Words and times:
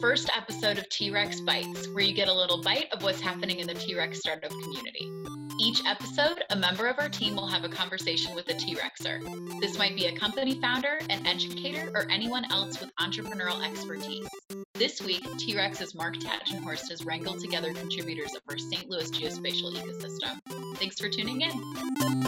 first 0.00 0.30
episode 0.34 0.78
of 0.78 0.88
T 0.88 1.10
Rex 1.10 1.42
Bites, 1.42 1.86
where 1.88 2.02
you 2.02 2.14
get 2.14 2.28
a 2.28 2.32
little 2.32 2.62
bite 2.62 2.86
of 2.90 3.02
what's 3.02 3.20
happening 3.20 3.60
in 3.60 3.66
the 3.66 3.74
T 3.74 3.94
Rex 3.94 4.18
startup 4.18 4.50
community. 4.50 5.12
Each 5.60 5.82
episode, 5.86 6.42
a 6.48 6.56
member 6.56 6.86
of 6.86 6.98
our 6.98 7.10
team 7.10 7.36
will 7.36 7.46
have 7.46 7.64
a 7.64 7.68
conversation 7.68 8.34
with 8.34 8.48
a 8.48 8.54
T 8.54 8.74
Rexer. 8.74 9.20
This 9.60 9.76
might 9.76 9.94
be 9.94 10.06
a 10.06 10.16
company 10.16 10.58
founder, 10.58 11.00
an 11.10 11.26
educator, 11.26 11.92
or 11.94 12.10
anyone 12.10 12.50
else 12.50 12.80
with 12.80 12.90
entrepreneurial 12.98 13.62
expertise. 13.62 14.26
This 14.74 15.02
week, 15.02 15.22
T 15.36 15.54
Rex's 15.54 15.94
Mark 15.94 16.16
Tatgenhorst 16.16 16.88
has 16.88 17.04
wrangled 17.04 17.40
together 17.40 17.74
contributors 17.74 18.34
of 18.34 18.40
our 18.48 18.56
St. 18.56 18.88
Louis 18.88 19.10
geospatial 19.10 19.74
ecosystem. 19.74 20.76
Thanks 20.76 20.98
for 20.98 21.10
tuning 21.10 21.42
in. 21.42 22.26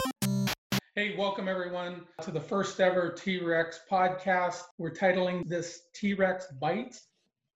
Hey, 0.94 1.16
welcome 1.16 1.48
everyone 1.48 2.02
to 2.20 2.30
the 2.30 2.40
first 2.40 2.78
ever 2.80 3.12
T 3.12 3.42
Rex 3.42 3.80
podcast. 3.90 4.60
We're 4.76 4.92
titling 4.92 5.48
this 5.48 5.84
T 5.94 6.12
Rex 6.12 6.48
Bites. 6.60 7.08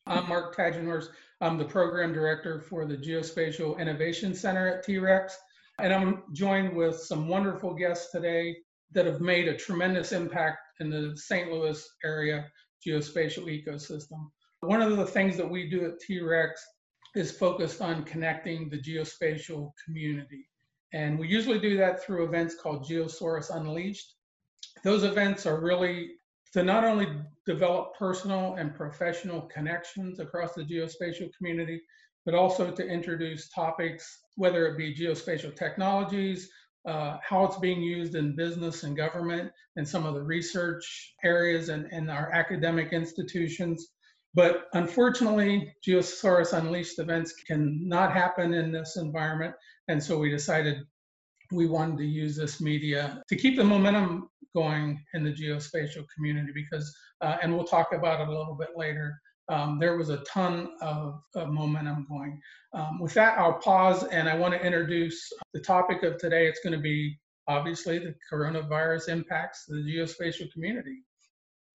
I'm 0.09 0.29
Mark 0.29 0.55
Tatgenhorst. 0.55 1.09
I'm 1.41 1.59
the 1.59 1.65
program 1.65 2.13
director 2.13 2.61
for 2.61 2.87
the 2.87 2.97
Geospatial 2.97 3.77
Innovation 3.81 4.37
Center 4.37 4.69
at 4.69 4.85
T 4.85 4.99
Rex. 4.99 5.37
And 5.81 5.93
I'm 5.93 6.23
joined 6.33 6.77
with 6.77 7.01
some 7.01 7.27
wonderful 7.27 7.75
guests 7.75 8.13
today 8.13 8.57
that 8.93 9.07
have 9.07 9.21
made 9.21 9.49
a 9.49 9.57
tremendous 9.57 10.13
impact 10.13 10.59
in 10.79 10.91
the 10.91 11.13
St. 11.17 11.51
Louis 11.51 11.85
area 12.05 12.47
geospatial 12.87 13.47
ecosystem. 13.47 14.31
One 14.61 14.81
of 14.81 14.97
the 14.97 15.07
things 15.07 15.37
that 15.39 15.51
we 15.51 15.69
do 15.69 15.85
at 15.87 15.99
T 15.99 16.21
Rex 16.21 16.65
is 17.17 17.37
focused 17.37 17.83
on 17.83 18.05
connecting 18.05 18.69
the 18.69 18.79
geospatial 18.79 19.73
community. 19.85 20.49
And 20.93 21.19
we 21.19 21.27
usually 21.27 21.59
do 21.59 21.77
that 21.79 22.01
through 22.01 22.27
events 22.27 22.55
called 22.55 22.89
Geosaurus 22.89 23.53
Unleashed. 23.53 24.15
Those 24.85 25.03
events 25.03 25.47
are 25.47 25.61
really 25.61 26.13
to 26.57 26.63
not 26.63 26.85
only 26.85 27.07
develop 27.45 27.95
personal 27.99 28.55
and 28.55 28.75
professional 28.75 29.43
connections 29.43 30.21
across 30.21 30.55
the 30.55 30.65
geospatial 30.65 31.29
community, 31.37 31.83
but 32.25 32.35
also 32.35 32.71
to 32.71 32.83
introduce 32.83 33.51
topics, 33.51 34.21
whether 34.37 34.67
it 34.67 34.79
be 34.79 34.95
geospatial 34.95 35.55
technologies, 35.55 36.49
uh, 36.89 37.19
how 37.23 37.45
it's 37.45 37.59
being 37.59 37.83
used 37.83 38.15
in 38.15 38.35
business 38.35 38.85
and 38.85 38.97
government, 38.97 39.53
and 39.77 39.87
some 39.87 40.07
of 40.07 40.15
the 40.15 40.23
research 40.23 41.15
areas 41.23 41.69
and, 41.69 41.89
and 41.93 42.11
our 42.11 42.33
academic 42.33 42.95
institutions. 42.95 43.89
But 44.33 44.69
unfortunately, 44.73 45.75
Geosaurus 45.87 46.55
Unleashed 46.55 46.99
events 46.99 47.35
cannot 47.47 48.15
happen 48.15 48.55
in 48.55 48.73
this 48.73 48.97
environment. 48.97 49.55
And 49.89 50.03
so 50.03 50.19
we 50.19 50.31
decided 50.31 50.79
we 51.53 51.67
wanted 51.67 51.99
to 51.99 52.07
use 52.07 52.35
this 52.35 52.63
media 52.63 53.23
to 53.29 53.37
keep 53.37 53.57
the 53.57 53.65
momentum 53.65 54.31
going 54.57 54.99
in 55.13 55.23
the 55.23 55.33
geospatial 55.33 56.05
community 56.15 56.51
because, 56.55 56.97
uh, 57.21 57.37
and 57.43 57.55
we'll 57.55 57.67
talk 57.67 57.93
about 57.93 58.21
it 58.23 58.29
a 58.29 58.37
little 58.37 58.57
bit 58.59 58.71
later, 58.75 59.21
um, 59.49 59.79
there 59.79 59.97
was 59.97 60.09
a 60.09 60.25
ton 60.33 60.71
of, 60.81 61.21
of 61.35 61.51
momentum 61.51 62.07
going. 62.09 62.41
Um, 62.73 62.99
with 62.99 63.15
that, 63.15 63.39
I'll 63.39 63.59
pause 63.59 64.05
and 64.05 64.29
I 64.29 64.35
want 64.35 64.55
to 64.55 64.67
introduce 64.67 65.31
the 65.53 65.61
topic 65.61 66.03
of 66.03 66.17
today. 66.17 66.47
It's 66.47 66.61
going 66.61 66.73
to 66.73 66.81
be 66.81 67.19
obviously 67.47 67.99
the 67.99 68.15
coronavirus 68.33 69.09
impacts 69.09 69.67
the 69.69 69.77
geospatial 69.77 70.51
community. 70.53 71.03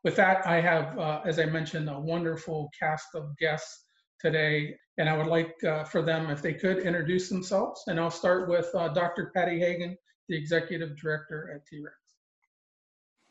With 0.04 0.16
that, 0.16 0.46
I 0.48 0.60
have, 0.60 0.98
uh, 0.98 1.22
as 1.24 1.40
I 1.40 1.46
mentioned, 1.46 1.88
a 1.88 2.00
wonderful 2.00 2.70
cast 2.78 3.14
of 3.14 3.38
guests 3.38 3.86
today, 4.20 4.76
and 4.98 5.08
I 5.08 5.16
would 5.16 5.28
like 5.28 5.54
uh, 5.64 5.84
for 5.84 6.02
them, 6.02 6.32
if 6.32 6.42
they 6.42 6.54
could, 6.54 6.80
introduce 6.80 7.30
themselves. 7.30 7.84
And 7.88 8.00
I'll 8.00 8.10
start 8.10 8.50
with 8.50 8.68
uh, 8.74 8.90
Dr. 8.90 9.32
Patty 9.36 9.60
Hagen, 9.60 9.96
the 10.28 10.36
Executive 10.36 10.98
Director 10.98 11.52
at 11.56 11.66
T-Rex. 11.68 12.01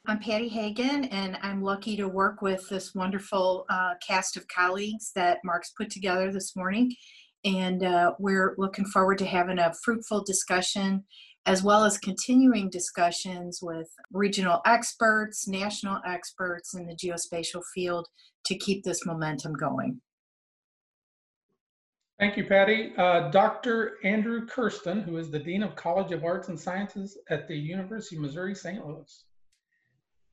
I'm 0.06 0.18
Patty 0.18 0.48
Hagen, 0.48 1.04
and 1.04 1.36
I'm 1.42 1.62
lucky 1.62 1.94
to 1.98 2.08
work 2.08 2.40
with 2.40 2.66
this 2.70 2.94
wonderful 2.94 3.66
uh, 3.68 3.94
cast 4.04 4.34
of 4.38 4.48
colleagues 4.48 5.12
that 5.14 5.38
Mark's 5.44 5.72
put 5.76 5.90
together 5.90 6.32
this 6.32 6.56
morning. 6.56 6.94
And 7.44 7.84
uh, 7.84 8.14
we're 8.18 8.54
looking 8.56 8.86
forward 8.86 9.18
to 9.18 9.26
having 9.26 9.58
a 9.58 9.74
fruitful 9.84 10.24
discussion 10.24 11.04
as 11.44 11.62
well 11.62 11.84
as 11.84 11.98
continuing 11.98 12.70
discussions 12.70 13.60
with 13.62 13.88
regional 14.10 14.62
experts, 14.64 15.46
national 15.46 15.98
experts 16.06 16.74
in 16.74 16.86
the 16.86 16.96
geospatial 16.96 17.62
field 17.74 18.08
to 18.46 18.56
keep 18.56 18.82
this 18.84 19.04
momentum 19.04 19.52
going. 19.52 20.00
Thank 22.18 22.38
you, 22.38 22.44
Patty. 22.44 22.92
Uh, 22.96 23.30
Dr. 23.30 23.98
Andrew 24.02 24.46
Kersten, 24.46 25.02
who 25.02 25.18
is 25.18 25.30
the 25.30 25.38
Dean 25.38 25.62
of 25.62 25.76
College 25.76 26.12
of 26.12 26.24
Arts 26.24 26.48
and 26.48 26.58
Sciences 26.58 27.18
at 27.28 27.46
the 27.48 27.56
University 27.56 28.16
of 28.16 28.22
Missouri 28.22 28.54
St. 28.54 28.84
Louis. 28.86 29.24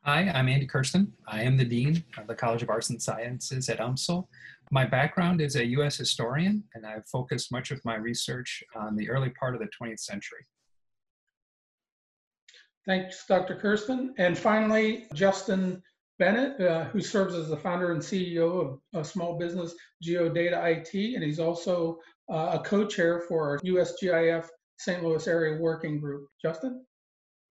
Hi, 0.07 0.31
I'm 0.33 0.47
Andy 0.47 0.65
Kersten. 0.65 1.11
I 1.27 1.43
am 1.43 1.57
the 1.57 1.65
Dean 1.65 2.01
of 2.17 2.27
the 2.27 2.33
College 2.33 2.63
of 2.63 2.69
Arts 2.69 2.91
and 2.91 3.01
Sciences 3.01 3.67
at 3.67 3.79
UMSL. 3.79 4.25
My 4.71 4.85
background 4.85 5.41
is 5.41 5.57
a 5.57 5.65
U.S. 5.65 5.97
historian, 5.97 6.63
and 6.73 6.85
I've 6.85 7.05
focused 7.07 7.51
much 7.51 7.71
of 7.71 7.83
my 7.83 7.95
research 7.95 8.63
on 8.73 8.95
the 8.95 9.09
early 9.09 9.31
part 9.31 9.53
of 9.53 9.59
the 9.59 9.67
20th 9.67 9.99
century. 9.99 10.39
Thanks, 12.85 13.25
Dr. 13.27 13.55
Kersten. 13.55 14.13
And 14.17 14.37
finally, 14.37 15.07
Justin 15.13 15.83
Bennett, 16.19 16.57
uh, 16.61 16.85
who 16.85 17.01
serves 17.01 17.35
as 17.35 17.49
the 17.49 17.57
founder 17.57 17.91
and 17.91 18.01
CEO 18.01 18.61
of 18.65 18.79
a 18.93 19.03
small 19.03 19.37
business 19.37 19.75
GeoData 20.05 20.63
IT, 20.63 21.15
and 21.15 21.21
he's 21.21 21.41
also 21.41 21.99
uh, 22.31 22.57
a 22.57 22.63
co-chair 22.63 23.25
for 23.27 23.49
our 23.49 23.59
USGIF 23.59 24.47
St. 24.77 25.03
Louis 25.03 25.27
area 25.27 25.61
working 25.61 25.99
group. 25.99 26.29
Justin? 26.41 26.85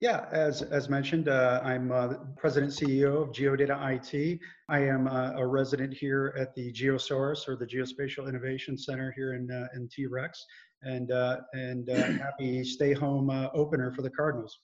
Yeah, 0.00 0.26
as, 0.30 0.60
as 0.60 0.90
mentioned, 0.90 1.28
uh, 1.28 1.62
I'm 1.64 1.90
uh, 1.90 2.14
President 2.36 2.70
CEO 2.70 3.22
of 3.22 3.30
GeoData 3.30 3.94
IT. 3.94 4.40
I 4.68 4.80
am 4.80 5.08
uh, 5.08 5.32
a 5.36 5.46
resident 5.46 5.94
here 5.94 6.34
at 6.38 6.54
the 6.54 6.70
Geosaurus 6.70 7.48
or 7.48 7.56
the 7.56 7.64
Geospatial 7.64 8.28
Innovation 8.28 8.76
Center 8.76 9.14
here 9.16 9.32
in, 9.32 9.50
uh, 9.50 9.68
in 9.74 9.88
T-Rex 9.88 10.44
and, 10.82 11.10
uh, 11.10 11.38
and 11.54 11.88
uh, 11.88 11.94
happy 12.22 12.62
stay 12.62 12.92
home 12.92 13.30
opener 13.54 13.90
for 13.90 14.02
the 14.02 14.10
Cardinals. 14.10 14.58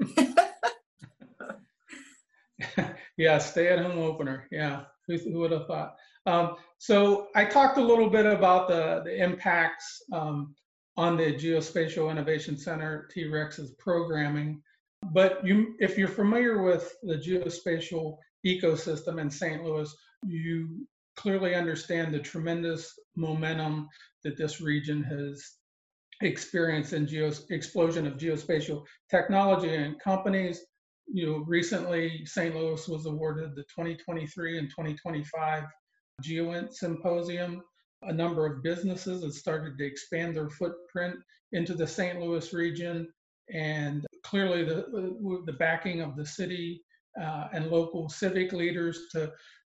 yeah, 3.16 3.38
stay 3.38 3.68
at 3.68 3.78
home 3.78 4.00
opener. 4.00 4.48
Yeah, 4.50 4.80
who, 5.06 5.16
who 5.16 5.38
would 5.38 5.52
have 5.52 5.68
thought? 5.68 5.94
Um, 6.26 6.56
so 6.78 7.28
I 7.36 7.44
talked 7.44 7.78
a 7.78 7.82
little 7.82 8.10
bit 8.10 8.26
about 8.26 8.66
the, 8.66 9.02
the 9.04 9.22
impacts 9.22 10.02
um, 10.12 10.56
on 10.98 11.16
the 11.16 11.32
Geospatial 11.32 12.10
Innovation 12.10 12.58
Center 12.58 13.08
T-Rex's 13.10 13.70
programming. 13.78 14.60
But 15.12 15.46
you, 15.46 15.76
if 15.78 15.96
you're 15.96 16.08
familiar 16.08 16.60
with 16.60 16.92
the 17.02 17.14
geospatial 17.14 18.18
ecosystem 18.44 19.20
in 19.20 19.30
St. 19.30 19.64
Louis, 19.64 19.90
you 20.26 20.86
clearly 21.16 21.54
understand 21.54 22.12
the 22.12 22.18
tremendous 22.18 22.98
momentum 23.16 23.88
that 24.24 24.36
this 24.36 24.60
region 24.60 25.02
has 25.04 25.52
experienced 26.20 26.92
in 26.92 27.06
geos, 27.06 27.46
explosion 27.50 28.06
of 28.06 28.14
geospatial 28.18 28.84
technology 29.08 29.72
and 29.72 30.00
companies 30.00 30.66
you 31.12 31.26
know, 31.26 31.38
recently 31.46 32.24
St. 32.26 32.54
Louis 32.54 32.86
was 32.88 33.06
awarded 33.06 33.54
the 33.54 33.62
2023 33.62 34.58
and 34.58 34.68
2025 34.68 35.64
GeoInt 36.22 36.72
Symposium. 36.72 37.62
A 38.02 38.12
number 38.12 38.46
of 38.46 38.62
businesses 38.62 39.22
have 39.22 39.32
started 39.32 39.76
to 39.78 39.84
expand 39.84 40.36
their 40.36 40.50
footprint 40.50 41.16
into 41.52 41.74
the 41.74 41.86
St. 41.86 42.20
Louis 42.20 42.52
region, 42.52 43.08
and 43.52 44.06
clearly 44.24 44.64
the 44.64 44.86
the 45.46 45.52
backing 45.54 46.00
of 46.00 46.16
the 46.16 46.26
city 46.26 46.82
uh, 47.20 47.48
and 47.52 47.70
local 47.70 48.08
civic 48.08 48.52
leaders 48.52 49.08
to 49.12 49.32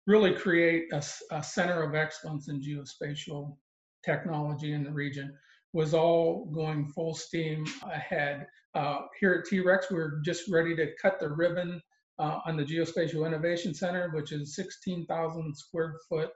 really 0.06 0.34
create 0.34 0.84
a, 0.92 1.02
a 1.30 1.42
center 1.42 1.82
of 1.82 1.94
excellence 1.94 2.48
in 2.48 2.60
geospatial 2.60 3.56
technology 4.04 4.72
in 4.72 4.84
the 4.84 4.90
region 4.90 5.32
was 5.72 5.94
all 5.94 6.46
going 6.46 6.86
full 6.88 7.14
steam 7.14 7.64
ahead. 7.90 8.46
Uh, 8.74 9.00
here 9.18 9.32
at 9.32 9.48
T-Rex, 9.48 9.90
we're 9.90 10.20
just 10.24 10.50
ready 10.50 10.76
to 10.76 10.92
cut 11.00 11.18
the 11.18 11.30
ribbon 11.30 11.80
uh, 12.18 12.40
on 12.46 12.56
the 12.56 12.64
Geospatial 12.64 13.26
Innovation 13.26 13.74
Center, 13.74 14.10
which 14.10 14.32
is 14.32 14.54
16,000 14.54 15.56
square 15.56 15.96
foot 16.08 16.30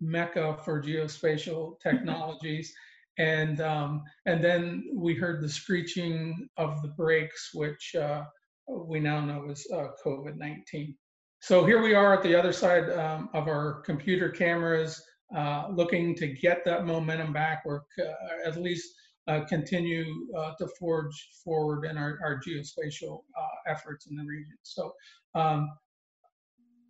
mecca 0.00 0.58
for 0.64 0.82
geospatial 0.82 1.80
technologies. 1.82 2.72
and 3.18 3.60
um, 3.60 4.02
and 4.26 4.42
then 4.42 4.84
we 4.94 5.14
heard 5.14 5.42
the 5.42 5.48
screeching 5.48 6.48
of 6.56 6.82
the 6.82 6.88
brakes, 6.88 7.50
which 7.54 7.94
uh, 7.94 8.24
we 8.68 9.00
now 9.00 9.20
know 9.20 9.48
is 9.50 9.66
uh, 9.72 9.88
COVID-19. 10.04 10.94
So 11.40 11.64
here 11.64 11.82
we 11.82 11.94
are 11.94 12.14
at 12.14 12.22
the 12.22 12.34
other 12.34 12.52
side 12.52 12.90
um, 12.90 13.28
of 13.32 13.46
our 13.46 13.80
computer 13.82 14.28
cameras, 14.30 15.02
uh, 15.34 15.68
looking 15.70 16.14
to 16.16 16.26
get 16.26 16.64
that 16.64 16.86
momentum 16.86 17.32
back 17.32 17.62
or 17.64 17.84
uh, 18.00 18.48
at 18.48 18.60
least 18.60 18.94
uh, 19.28 19.40
continue 19.48 20.06
uh, 20.36 20.52
to 20.58 20.68
forge 20.78 21.28
forward 21.44 21.84
in 21.84 21.96
our, 21.98 22.18
our 22.24 22.40
geospatial 22.40 23.20
uh, 23.38 23.70
efforts 23.70 24.06
in 24.06 24.16
the 24.16 24.24
region. 24.24 24.56
So 24.62 24.92
um, 25.34 25.70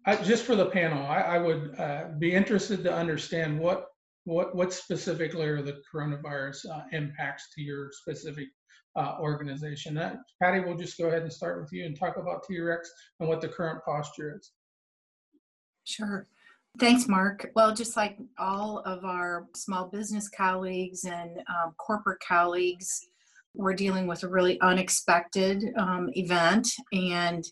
I, 0.07 0.17
just 0.17 0.45
for 0.45 0.55
the 0.55 0.67
panel, 0.67 1.05
I, 1.05 1.21
I 1.21 1.39
would 1.39 1.77
be 2.19 2.33
interested 2.33 2.83
to 2.85 2.95
understand 2.95 3.59
what 3.59 3.87
what 4.25 4.55
what 4.55 4.73
specifically 4.73 5.47
are 5.47 5.63
the 5.63 5.81
coronavirus 5.93 6.67
impacts 6.93 7.53
to 7.55 7.63
your 7.63 7.91
specific 7.93 8.49
organization. 9.21 9.95
That, 9.95 10.17
Patty, 10.43 10.61
we'll 10.61 10.77
just 10.77 10.99
go 10.99 11.09
ahead 11.09 11.23
and 11.23 11.33
start 11.33 11.61
with 11.61 11.73
you 11.73 11.85
and 11.85 11.99
talk 11.99 12.17
about 12.17 12.45
T-Rex 12.49 12.91
and 13.21 13.29
what 13.29 13.41
the 13.41 13.49
current 13.49 13.85
posture 13.85 14.37
is. 14.37 14.53
Sure. 15.85 16.27
Thanks, 16.79 17.09
Mark. 17.09 17.51
Well, 17.55 17.75
just 17.75 17.97
like 17.97 18.19
all 18.39 18.81
of 18.81 19.05
our 19.05 19.47
small 19.55 19.87
business 19.87 20.29
colleagues 20.29 21.05
and 21.05 21.39
um, 21.49 21.73
corporate 21.79 22.21
colleagues, 22.27 23.09
we're 23.55 23.75
dealing 23.75 24.07
with 24.07 24.23
a 24.25 24.29
really 24.29 24.61
unexpected 24.61 25.65
um, 25.79 26.11
event 26.13 26.69
and 26.93 27.45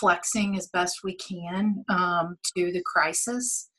flexing 0.00 0.56
as 0.56 0.68
best 0.68 1.00
we 1.04 1.14
can 1.16 1.84
um, 1.88 2.36
to 2.56 2.72
the 2.72 2.82
crisis. 2.84 3.70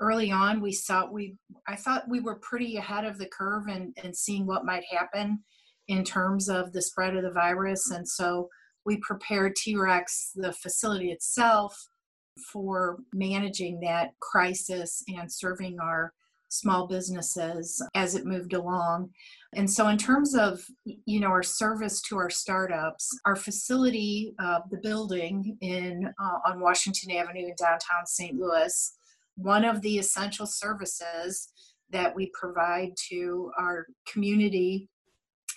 Early 0.00 0.30
on, 0.30 0.60
we 0.60 0.72
saw 0.72 1.10
we 1.10 1.36
I 1.68 1.76
thought 1.76 2.08
we 2.08 2.20
were 2.20 2.36
pretty 2.36 2.76
ahead 2.76 3.04
of 3.04 3.18
the 3.18 3.28
curve 3.28 3.66
and, 3.68 3.96
and 4.02 4.16
seeing 4.16 4.46
what 4.46 4.64
might 4.64 4.84
happen 4.90 5.42
in 5.88 6.02
terms 6.02 6.48
of 6.48 6.72
the 6.72 6.82
spread 6.82 7.16
of 7.16 7.22
the 7.22 7.30
virus, 7.30 7.90
and 7.90 8.06
so 8.06 8.48
we 8.84 8.98
prepared 8.98 9.56
T-Rex, 9.56 10.32
the 10.34 10.52
facility 10.52 11.10
itself, 11.10 11.76
for 12.52 12.98
managing 13.12 13.80
that 13.80 14.10
crisis 14.20 15.02
and 15.08 15.30
serving 15.30 15.78
our 15.80 16.12
small 16.48 16.86
businesses 16.86 17.82
as 17.94 18.14
it 18.14 18.24
moved 18.24 18.52
along. 18.52 19.10
And 19.54 19.70
so, 19.70 19.88
in 19.88 19.98
terms 19.98 20.34
of 20.34 20.64
you 20.84 21.20
know 21.20 21.28
our 21.28 21.42
service 21.42 22.02
to 22.02 22.16
our 22.16 22.30
startups, 22.30 23.08
our 23.24 23.36
facility, 23.36 24.34
uh, 24.38 24.60
the 24.70 24.78
building 24.82 25.56
in 25.60 26.08
uh, 26.20 26.50
on 26.50 26.60
Washington 26.60 27.12
Avenue 27.12 27.46
in 27.46 27.54
downtown 27.58 28.06
St. 28.06 28.36
Louis, 28.36 28.96
one 29.36 29.64
of 29.64 29.80
the 29.82 29.98
essential 29.98 30.46
services 30.46 31.52
that 31.90 32.14
we 32.14 32.30
provide 32.34 32.90
to 33.08 33.50
our 33.58 33.86
community 34.06 34.88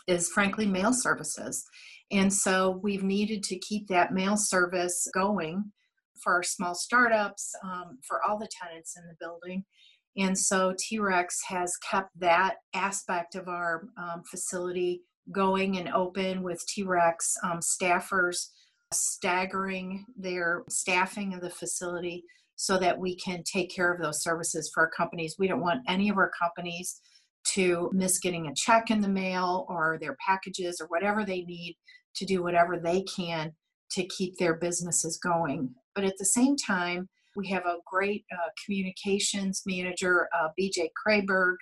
is 0.08 0.30
frankly 0.30 0.66
mail 0.66 0.94
services. 0.94 1.66
And 2.12 2.32
so 2.34 2.80
we've 2.82 3.04
needed 3.04 3.44
to 3.44 3.60
keep 3.60 3.88
that 3.88 4.14
mail 4.14 4.38
service 4.38 5.08
going 5.14 5.72
for 6.22 6.34
our 6.34 6.44
small 6.44 6.76
startups, 6.76 7.54
um, 7.64 8.00
for 8.06 8.22
all 8.24 8.38
the 8.38 8.50
tenants 8.62 8.98
in 8.98 9.04
the 9.08 9.16
building. 9.20 9.64
And 10.18 10.38
so 10.38 10.74
T 10.78 11.00
Rex 11.00 11.42
has 11.48 11.76
kept 11.78 12.10
that 12.20 12.56
aspect 12.74 13.36
of 13.36 13.48
our 13.48 13.88
um, 13.98 14.24
facility 14.30 15.02
going 15.32 15.78
and 15.78 15.90
open 15.90 16.42
with 16.42 16.64
T 16.68 16.84
Rex 16.84 17.36
um, 17.44 17.60
staffers 17.60 18.48
staggering 18.92 20.06
their 20.18 20.64
staffing 20.70 21.34
of 21.34 21.42
the 21.42 21.50
facility 21.50 22.24
so 22.56 22.78
that 22.78 22.98
we 22.98 23.16
can 23.16 23.44
take 23.44 23.74
care 23.74 23.94
of 23.94 24.02
those 24.02 24.24
services 24.24 24.70
for 24.74 24.84
our 24.84 24.90
companies. 24.90 25.36
We 25.38 25.48
don't 25.48 25.62
want 25.62 25.84
any 25.88 26.10
of 26.10 26.18
our 26.18 26.32
companies 26.38 27.00
to 27.54 27.90
miss 27.94 28.20
getting 28.20 28.48
a 28.48 28.56
check 28.56 28.92
in 28.92 29.00
the 29.00 29.08
mail 29.08 29.66
or 29.70 29.98
their 30.00 30.18
packages 30.26 30.82
or 30.82 30.88
whatever 30.88 31.24
they 31.24 31.44
need 31.44 31.78
to 32.16 32.26
do 32.26 32.44
whatever 32.44 32.78
they 32.78 33.04
can 33.04 33.54
to 33.92 34.06
keep 34.08 34.36
their 34.38 34.56
businesses 34.56 35.18
going. 35.18 35.74
But 35.96 36.04
at 36.04 36.18
the 36.18 36.26
same 36.26 36.56
time, 36.58 37.08
we 37.36 37.48
have 37.50 37.66
a 37.66 37.78
great 37.86 38.26
uh, 38.32 38.50
communications 38.66 39.64
manager, 39.66 40.28
uh, 40.38 40.50
BJ 40.60 40.90
Krayberg, 41.06 41.56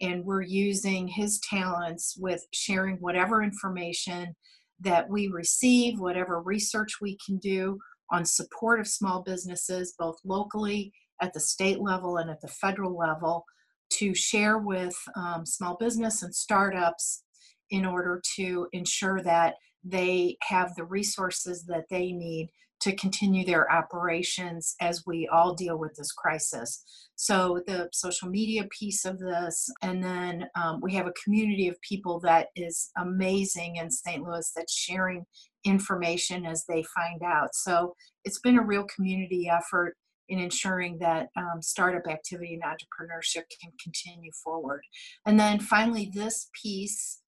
and 0.00 0.24
we're 0.24 0.42
using 0.42 1.06
his 1.06 1.40
talents 1.40 2.16
with 2.18 2.46
sharing 2.52 2.96
whatever 2.96 3.42
information 3.42 4.34
that 4.80 5.08
we 5.08 5.28
receive, 5.28 5.98
whatever 5.98 6.40
research 6.40 7.00
we 7.00 7.18
can 7.24 7.36
do 7.38 7.78
on 8.10 8.24
support 8.24 8.80
of 8.80 8.88
small 8.88 9.22
businesses, 9.22 9.94
both 9.98 10.16
locally 10.24 10.92
at 11.20 11.32
the 11.34 11.40
state 11.40 11.80
level 11.80 12.16
and 12.16 12.30
at 12.30 12.40
the 12.40 12.48
federal 12.48 12.96
level, 12.96 13.44
to 13.90 14.14
share 14.14 14.58
with 14.58 14.96
um, 15.16 15.44
small 15.44 15.76
business 15.78 16.22
and 16.22 16.34
startups 16.34 17.24
in 17.70 17.84
order 17.84 18.22
to 18.36 18.66
ensure 18.72 19.22
that 19.22 19.54
they 19.84 20.36
have 20.42 20.74
the 20.76 20.84
resources 20.84 21.64
that 21.66 21.84
they 21.90 22.12
need 22.12 22.48
to 22.80 22.96
continue 22.96 23.44
their 23.44 23.70
operations 23.70 24.74
as 24.80 25.04
we 25.06 25.28
all 25.28 25.54
deal 25.54 25.78
with 25.78 25.94
this 25.96 26.12
crisis. 26.12 26.82
So, 27.16 27.62
the 27.66 27.88
social 27.92 28.28
media 28.28 28.64
piece 28.78 29.04
of 29.04 29.18
this, 29.18 29.68
and 29.82 30.02
then 30.02 30.46
um, 30.54 30.80
we 30.80 30.94
have 30.94 31.06
a 31.06 31.12
community 31.22 31.68
of 31.68 31.80
people 31.82 32.18
that 32.20 32.48
is 32.56 32.90
amazing 32.96 33.76
in 33.76 33.90
St. 33.90 34.22
Louis 34.22 34.50
that's 34.56 34.72
sharing 34.72 35.26
information 35.64 36.46
as 36.46 36.64
they 36.66 36.82
find 36.94 37.22
out. 37.22 37.54
So, 37.54 37.94
it's 38.24 38.40
been 38.40 38.58
a 38.58 38.64
real 38.64 38.86
community 38.94 39.50
effort 39.50 39.96
in 40.30 40.38
ensuring 40.38 40.96
that 41.00 41.28
um, 41.36 41.60
startup 41.60 42.06
activity 42.10 42.54
and 42.54 42.62
entrepreneurship 42.62 43.42
can 43.60 43.72
continue 43.82 44.30
forward. 44.42 44.82
And 45.26 45.38
then 45.38 45.58
finally, 45.58 46.10
this 46.14 46.48
piece 46.62 47.20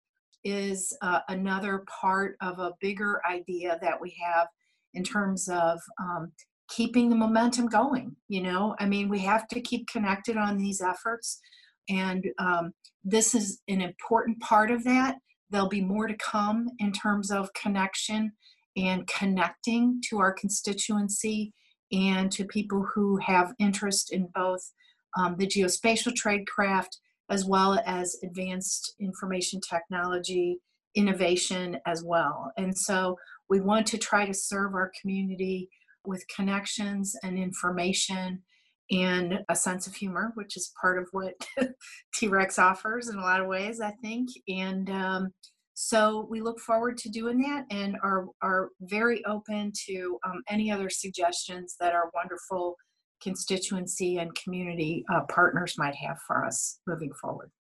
is 0.45 0.97
uh, 1.03 1.21
another 1.29 1.85
part 2.01 2.37
of 2.41 2.59
a 2.59 2.73
bigger 2.81 3.21
idea 3.29 3.79
that 3.83 4.01
we 4.01 4.17
have 4.25 4.49
in 4.95 5.03
terms 5.03 5.49
of 5.49 5.79
um, 6.01 6.33
keeping 6.69 7.09
the 7.09 7.17
momentum 7.17 7.67
going. 7.67 8.17
You 8.29 8.43
know, 8.43 8.75
I 8.79 8.87
mean, 8.87 9.09
we 9.09 9.21
have 9.21 9.47
to 9.49 9.61
keep 9.61 9.89
connected 9.89 10.37
on 10.37 10.57
these 10.57 10.81
efforts, 10.81 11.41
and 11.89 12.25
um, 12.39 12.73
this 13.05 13.35
is 13.35 13.61
an 13.69 13.81
important 13.81 14.41
part 14.41 14.71
of 14.71 14.85
that. 14.85 15.17
There'll 15.51 15.69
be 15.69 15.85
more 15.85 16.07
to 16.07 16.17
come 16.17 16.69
in 16.79 16.93
terms 16.93 17.31
of 17.31 17.53
connection 17.53 18.33
and 18.77 19.07
connecting 19.07 20.01
to 20.09 20.19
our 20.19 20.33
constituency 20.33 21.53
and 21.93 22.33
to 22.33 22.45
people 22.47 22.87
who 22.95 23.19
have 23.19 23.53
interest 23.59 24.13
in 24.13 24.29
both 24.35 24.73
um, 25.19 25.37
the 25.37 25.47
geospatial 25.47 26.15
tradecraft 26.15 26.97
as 27.29 27.45
well 27.45 27.79
as 27.87 28.17
advanced 28.23 28.95
information 28.99 29.61
technology 29.61 30.59
innovation 30.95 31.79
as 31.87 32.03
well. 32.05 32.53
And 32.57 32.77
so 32.77 33.17
we 33.53 33.61
want 33.61 33.87
to 33.87 33.99
try 33.99 34.25
to 34.25 34.33
serve 34.33 34.73
our 34.73 34.91
community 34.99 35.69
with 36.07 36.27
connections 36.35 37.15
and 37.23 37.39
information 37.39 38.43
and 38.91 39.41
a 39.51 39.55
sense 39.55 39.87
of 39.87 39.95
humor, 39.95 40.33
which 40.37 40.57
is 40.57 40.73
part 40.81 40.99
of 40.99 41.07
what 41.13 41.35
T 42.15 42.29
Rex 42.29 42.59
offers 42.59 43.11
in 43.11 43.19
a 43.19 43.21
lot 43.21 43.43
of 43.43 43.47
ways, 43.47 43.79
I 43.83 43.91
think. 44.03 44.31
And 44.49 44.89
um, 44.89 45.35
so 45.75 46.27
we 46.31 46.41
look 46.41 46.61
forward 46.61 46.97
to 46.97 47.11
doing 47.11 47.43
that 47.43 47.67
and 47.71 47.99
are, 48.03 48.29
are 48.41 48.71
very 48.81 49.23
open 49.27 49.71
to 49.87 50.19
um, 50.25 50.43
any 50.49 50.71
other 50.71 50.89
suggestions 50.89 51.77
that 51.79 51.93
our 51.93 52.11
wonderful 52.15 52.77
constituency 53.23 54.17
and 54.17 54.35
community 54.35 55.05
uh, 55.15 55.27
partners 55.29 55.75
might 55.77 55.95
have 55.97 56.17
for 56.27 56.43
us 56.43 56.81
moving 56.87 57.13
forward. 57.21 57.51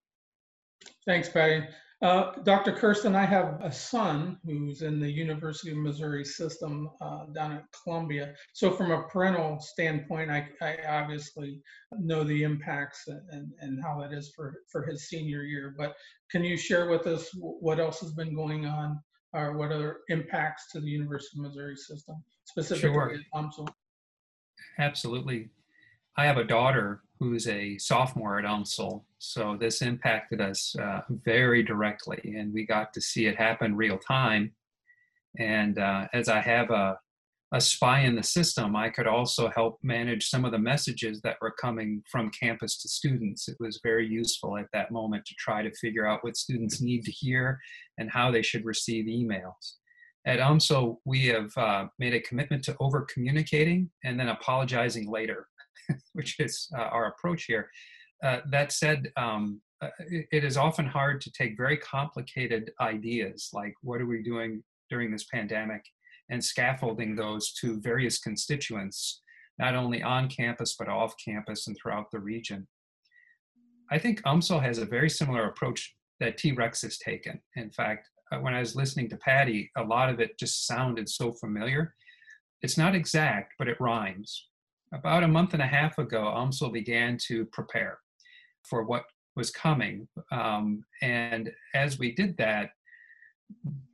Thanks, 1.05 1.29
Patty. 1.29 1.67
Uh, 2.03 2.33
Dr. 2.43 2.73
Kersten, 2.73 3.15
I 3.15 3.25
have 3.25 3.61
a 3.63 3.71
son 3.71 4.37
who's 4.45 4.83
in 4.83 4.99
the 4.99 5.09
University 5.09 5.71
of 5.71 5.79
Missouri 5.79 6.25
system 6.25 6.91
uh, 7.01 7.27
down 7.33 7.53
at 7.53 7.65
Columbia. 7.85 8.35
So, 8.55 8.73
from 8.73 8.91
a 8.91 9.05
parental 9.05 9.61
standpoint, 9.61 10.29
I, 10.29 10.49
I 10.61 10.79
obviously 10.89 11.63
know 11.93 12.25
the 12.25 12.43
impacts 12.43 13.07
and, 13.07 13.53
and 13.61 13.81
how 13.81 14.01
that 14.01 14.13
is 14.13 14.33
for, 14.35 14.63
for 14.71 14.83
his 14.85 15.09
senior 15.09 15.43
year. 15.43 15.77
But 15.79 15.95
can 16.29 16.43
you 16.43 16.57
share 16.57 16.91
with 16.91 17.07
us 17.07 17.31
what 17.35 17.79
else 17.79 18.01
has 18.01 18.13
been 18.13 18.35
going 18.35 18.67
on 18.67 19.01
or 19.33 19.57
what 19.57 19.71
other 19.71 20.01
impacts 20.09 20.73
to 20.73 20.81
the 20.81 20.91
University 20.91 21.39
of 21.39 21.45
Missouri 21.45 21.77
system, 21.77 22.17
specifically 22.47 22.93
sure. 22.93 23.17
UMSL? 23.33 23.69
Absolutely. 24.81 25.51
I 26.17 26.27
have 26.27 26.37
a 26.37 26.45
daughter 26.45 27.03
who's 27.19 27.49
a 27.49 27.79
sophomore 27.79 28.39
at 28.39 28.45
UMSL. 28.45 29.03
So 29.19 29.57
this 29.59 29.81
impacted 29.81 30.41
us 30.41 30.75
uh, 30.77 31.01
very 31.09 31.63
directly, 31.63 32.35
and 32.37 32.53
we 32.53 32.67
got 32.67 32.93
to 32.95 33.01
see 33.01 33.27
it 33.27 33.37
happen 33.37 33.77
real 33.77 33.97
time. 33.97 34.53
And 35.39 35.79
uh, 35.79 36.09
as 36.13 36.29
I 36.29 36.41
have 36.41 36.71
a, 36.71 36.99
a 37.55 37.61
spy 37.61 38.01
in 38.01 38.17
the 38.17 38.23
system, 38.23 38.77
I 38.77 38.91
could 38.91 39.07
also 39.07 39.49
help 39.49 39.79
manage 39.83 40.29
some 40.29 40.45
of 40.45 40.53
the 40.53 40.59
messages 40.59 41.23
that 41.23 41.39
were 41.41 41.55
coming 41.59 42.03
from 42.11 42.31
campus 42.39 42.83
to 42.83 42.89
students. 42.89 43.49
It 43.49 43.57
was 43.59 43.81
very 43.83 44.07
useful 44.07 44.59
at 44.59 44.67
that 44.75 44.91
moment 44.91 45.25
to 45.27 45.35
try 45.39 45.63
to 45.63 45.75
figure 45.77 46.07
out 46.07 46.23
what 46.23 46.37
students 46.37 46.83
need 46.83 47.05
to 47.05 47.13
hear 47.13 47.59
and 47.97 48.11
how 48.11 48.31
they 48.31 48.43
should 48.43 48.67
receive 48.67 49.07
emails. 49.07 49.77
At 50.27 50.41
UMSL, 50.41 50.99
we 51.05 51.27
have 51.27 51.57
uh, 51.57 51.87
made 51.99 52.15
a 52.15 52.21
commitment 52.21 52.63
to 52.65 52.77
over 52.81 53.07
communicating 53.13 53.91
and 54.05 54.21
then 54.21 54.29
apologizing 54.29 55.11
later 55.11 55.47
which 56.13 56.39
is 56.41 56.69
uh, 56.77 56.83
our 56.83 57.07
approach 57.07 57.45
here. 57.45 57.71
Uh, 58.23 58.39
that 58.51 58.73
said, 58.73 59.11
um, 59.17 59.61
uh, 59.83 59.89
it, 59.99 60.27
it 60.31 60.45
is 60.45 60.57
often 60.57 60.87
hard 60.87 61.21
to 61.21 61.33
take 61.33 61.57
very 61.57 61.77
complicated 61.77 62.71
ideas 62.81 63.51
like 63.53 63.75
what 63.83 64.01
are 64.01 64.07
we 64.07 64.23
doing 64.23 64.63
during 64.89 65.11
this 65.11 65.25
pandemic 65.25 65.85
and 66.31 66.45
scaffolding 66.45 67.17
those 67.17 67.53
to 67.53 67.81
various 67.81 68.19
constituents, 68.19 69.23
not 69.59 69.75
only 69.75 70.03
on 70.03 70.29
campus 70.29 70.77
but 70.79 70.89
off 70.89 71.15
campus 71.23 71.67
and 71.67 71.77
throughout 71.77 72.11
the 72.13 72.21
region. 72.21 72.67
I 73.91 73.99
think 73.99 74.23
UMSL 74.23 74.63
has 74.63 74.79
a 74.79 74.87
very 74.87 75.11
similar 75.11 75.49
approach 75.49 75.95
that 76.21 76.39
T-Rex 76.39 76.83
has 76.83 76.99
taken. 76.99 77.41
In 77.57 77.71
fact, 77.71 78.09
uh, 78.31 78.39
when 78.39 78.55
I 78.55 78.61
was 78.61 78.77
listening 78.77 79.11
to 79.11 79.17
Patty, 79.17 79.71
a 79.77 79.83
lot 79.83 80.09
of 80.09 80.21
it 80.21 80.39
just 80.39 80.67
sounded 80.67 81.09
so 81.09 81.33
familiar. 81.33 81.95
It's 82.63 82.79
not 82.79 82.95
exact, 82.95 83.55
but 83.59 83.69
it 83.69 83.81
rhymes 83.81 84.47
about 84.93 85.23
a 85.23 85.29
month 85.29 85.55
and 85.55 85.63
a 85.63 85.67
half 85.67 85.99
ago, 85.99 86.23
UMSL 86.23 86.73
began 86.73 87.17
to 87.29 87.45
prepare 87.47 87.99
for 88.63 88.85
what 88.85 89.05
was 89.37 89.51
coming. 89.51 90.07
Um, 90.31 90.85
and 91.01 91.51
as 91.75 91.99
we 91.99 92.15
did 92.15 92.37
that, 92.37 92.71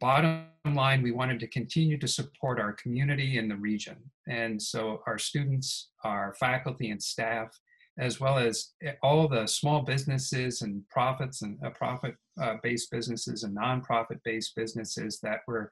bottom 0.00 0.46
line, 0.64 1.02
we 1.02 1.10
wanted 1.10 1.40
to 1.40 1.46
continue 1.48 1.98
to 1.98 2.08
support 2.08 2.60
our 2.60 2.72
community 2.72 3.38
in 3.38 3.48
the 3.48 3.56
region. 3.56 3.96
And 4.28 4.60
so 4.60 5.02
our 5.06 5.18
students, 5.18 5.90
our 6.04 6.34
faculty 6.34 6.90
and 6.90 7.02
staff 7.02 7.58
as 7.98 8.20
well 8.20 8.38
as 8.38 8.70
eh, 8.84 8.92
all 9.02 9.28
the 9.28 9.46
small 9.46 9.82
businesses 9.82 10.62
and 10.62 10.88
profits 10.88 11.42
and 11.42 11.58
uh, 11.64 11.70
profit 11.70 12.14
uh, 12.40 12.54
based 12.62 12.90
businesses 12.90 13.42
and 13.42 13.56
nonprofit 13.56 14.20
based 14.24 14.54
businesses 14.54 15.18
that 15.20 15.40
were 15.46 15.70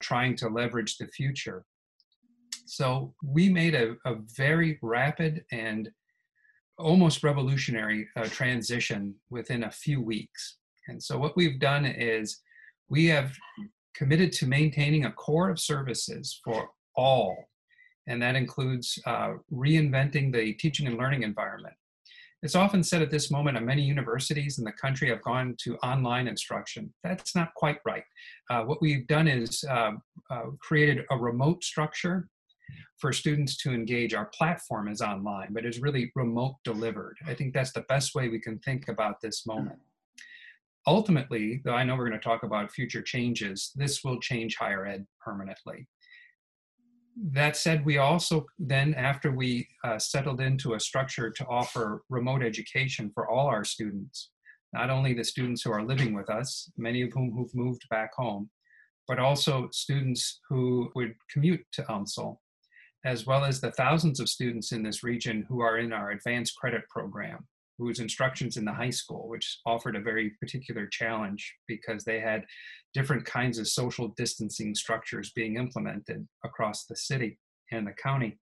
trying 0.00 0.34
to 0.36 0.48
leverage 0.48 0.96
the 0.96 1.06
future. 1.08 1.64
So 2.66 3.14
we 3.22 3.48
made 3.48 3.74
a, 3.74 3.96
a 4.04 4.16
very 4.36 4.78
rapid 4.82 5.44
and 5.52 5.90
almost 6.78 7.22
revolutionary 7.22 8.08
uh, 8.16 8.24
transition 8.24 9.14
within 9.30 9.64
a 9.64 9.70
few 9.70 10.02
weeks. 10.02 10.56
And 10.88 11.02
so 11.02 11.16
what 11.18 11.36
we've 11.36 11.58
done 11.58 11.86
is 11.86 12.42
we 12.88 13.06
have 13.06 13.32
committed 13.94 14.32
to 14.32 14.46
maintaining 14.46 15.04
a 15.04 15.12
core 15.12 15.48
of 15.48 15.58
services 15.58 16.40
for 16.44 16.68
all, 16.96 17.36
and 18.06 18.20
that 18.20 18.36
includes 18.36 18.98
uh, 19.06 19.34
reinventing 19.52 20.32
the 20.32 20.52
teaching 20.54 20.86
and 20.86 20.98
learning 20.98 21.22
environment. 21.22 21.74
It's 22.42 22.54
often 22.54 22.82
said 22.82 23.00
at 23.00 23.10
this 23.10 23.30
moment 23.30 23.60
many 23.64 23.82
universities 23.82 24.58
in 24.58 24.64
the 24.64 24.72
country 24.72 25.08
have 25.08 25.22
gone 25.22 25.56
to 25.62 25.76
online 25.78 26.28
instruction. 26.28 26.92
That's 27.02 27.34
not 27.34 27.54
quite 27.54 27.78
right. 27.84 28.04
Uh, 28.50 28.62
what 28.62 28.82
we've 28.82 29.06
done 29.06 29.26
is 29.26 29.64
uh, 29.64 29.92
uh 30.30 30.42
created 30.60 31.04
a 31.10 31.16
remote 31.16 31.64
structure 31.64 32.28
for 32.98 33.12
students 33.12 33.56
to 33.58 33.72
engage. 33.72 34.14
Our 34.14 34.26
platform 34.26 34.88
is 34.88 35.00
online, 35.00 35.48
but 35.52 35.66
is 35.66 35.80
really 35.80 36.10
remote 36.14 36.56
delivered. 36.64 37.16
I 37.26 37.34
think 37.34 37.52
that's 37.52 37.72
the 37.72 37.82
best 37.82 38.14
way 38.14 38.28
we 38.28 38.40
can 38.40 38.58
think 38.60 38.88
about 38.88 39.20
this 39.20 39.46
moment. 39.46 39.78
Ultimately, 40.86 41.60
though 41.64 41.74
I 41.74 41.84
know 41.84 41.96
we're 41.96 42.08
going 42.08 42.20
to 42.20 42.24
talk 42.24 42.44
about 42.44 42.70
future 42.70 43.02
changes, 43.02 43.72
this 43.74 44.04
will 44.04 44.20
change 44.20 44.56
higher 44.56 44.86
ed 44.86 45.04
permanently. 45.20 45.88
That 47.32 47.56
said, 47.56 47.84
we 47.84 47.98
also 47.98 48.46
then, 48.58 48.94
after 48.94 49.32
we 49.32 49.66
uh, 49.84 49.98
settled 49.98 50.40
into 50.40 50.74
a 50.74 50.80
structure 50.80 51.30
to 51.30 51.46
offer 51.46 52.02
remote 52.08 52.42
education 52.42 53.10
for 53.14 53.28
all 53.28 53.46
our 53.46 53.64
students, 53.64 54.30
not 54.72 54.90
only 54.90 55.14
the 55.14 55.24
students 55.24 55.62
who 55.62 55.72
are 55.72 55.84
living 55.84 56.12
with 56.14 56.28
us, 56.28 56.70
many 56.76 57.02
of 57.02 57.12
whom 57.12 57.32
who've 57.32 57.54
moved 57.54 57.82
back 57.88 58.10
home, 58.14 58.50
but 59.08 59.18
also 59.18 59.68
students 59.72 60.40
who 60.48 60.90
would 60.94 61.14
commute 61.32 61.64
to 61.72 61.82
UMSL 61.82 62.36
as 63.06 63.24
well 63.24 63.44
as 63.44 63.60
the 63.60 63.70
thousands 63.70 64.18
of 64.18 64.28
students 64.28 64.72
in 64.72 64.82
this 64.82 65.04
region 65.04 65.46
who 65.48 65.60
are 65.60 65.78
in 65.78 65.92
our 65.92 66.10
advanced 66.10 66.56
credit 66.56 66.82
program, 66.90 67.46
whose 67.78 68.00
instructions 68.00 68.56
in 68.56 68.64
the 68.64 68.72
high 68.72 68.90
school, 68.90 69.28
which 69.28 69.60
offered 69.64 69.94
a 69.94 70.00
very 70.00 70.30
particular 70.40 70.88
challenge 70.88 71.54
because 71.68 72.02
they 72.02 72.18
had 72.18 72.44
different 72.94 73.24
kinds 73.24 73.60
of 73.60 73.68
social 73.68 74.12
distancing 74.16 74.74
structures 74.74 75.30
being 75.36 75.56
implemented 75.56 76.26
across 76.44 76.84
the 76.86 76.96
city 76.96 77.38
and 77.70 77.86
the 77.86 77.92
county. 77.92 78.40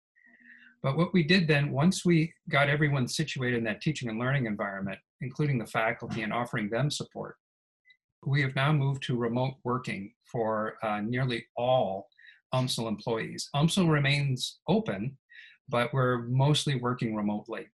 But 0.83 0.97
what 0.97 1.13
we 1.13 1.25
did 1.25 1.47
then, 1.47 1.71
once 1.71 2.03
we 2.03 2.33
got 2.49 2.71
everyone 2.71 3.07
situated 3.07 3.59
in 3.59 3.65
that 3.65 3.83
teaching 3.83 4.09
and 4.09 4.19
learning 4.19 4.47
environment, 4.47 4.99
including 5.21 5.59
the 5.59 5.67
faculty 5.67 6.23
and 6.23 6.33
offering 6.33 6.71
them 6.71 6.91
support, 6.91 7.37
we 8.27 8.41
have 8.41 8.57
now 8.57 8.73
moved 8.73 9.03
to 9.03 9.17
remote 9.17 9.57
working 9.63 10.15
for 10.25 10.79
uh, 10.83 11.03
nearly 11.03 11.45
all 11.55 12.09
UMSL 12.55 12.89
employees. 12.89 13.49
UMSL 13.55 13.91
remains 13.91 14.59
open, 14.69 15.17
but 15.69 15.93
we're 15.93 16.23
mostly 16.23 16.77
working 16.77 17.15
remotely. 17.15 17.67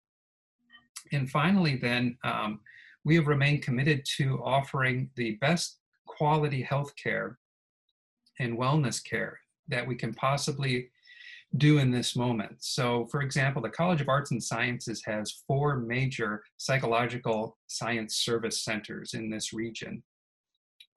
And 1.12 1.30
finally, 1.30 1.76
then, 1.76 2.18
um, 2.24 2.60
we 3.06 3.16
have 3.16 3.28
remained 3.28 3.64
committed 3.64 4.06
to 4.18 4.42
offering 4.44 5.10
the 5.16 5.32
best 5.42 5.80
quality 6.06 6.62
health 6.62 6.94
care 6.96 7.40
and 8.40 8.58
wellness 8.58 9.04
care 9.04 9.40
that 9.68 9.88
we 9.88 9.96
can 9.96 10.14
possibly 10.14 10.90
do 11.58 11.80
in 11.80 11.92
this 11.92 12.16
moment. 12.16 12.58
So, 12.60 13.08
for 13.08 13.22
example, 13.22 13.62
the 13.62 13.70
College 13.70 14.02
of 14.02 14.10
Arts 14.10 14.32
and 14.32 14.44
Sciences 14.44 15.02
has 15.06 15.44
four 15.48 15.78
major 15.78 16.44
psychological 16.58 17.58
science 17.68 18.18
service 18.18 18.62
centers 18.62 19.14
in 19.14 19.30
this 19.30 19.52
region. 19.54 20.04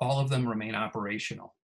All 0.00 0.20
of 0.20 0.28
them 0.28 0.46
remain 0.46 0.74
operational. 0.74 1.54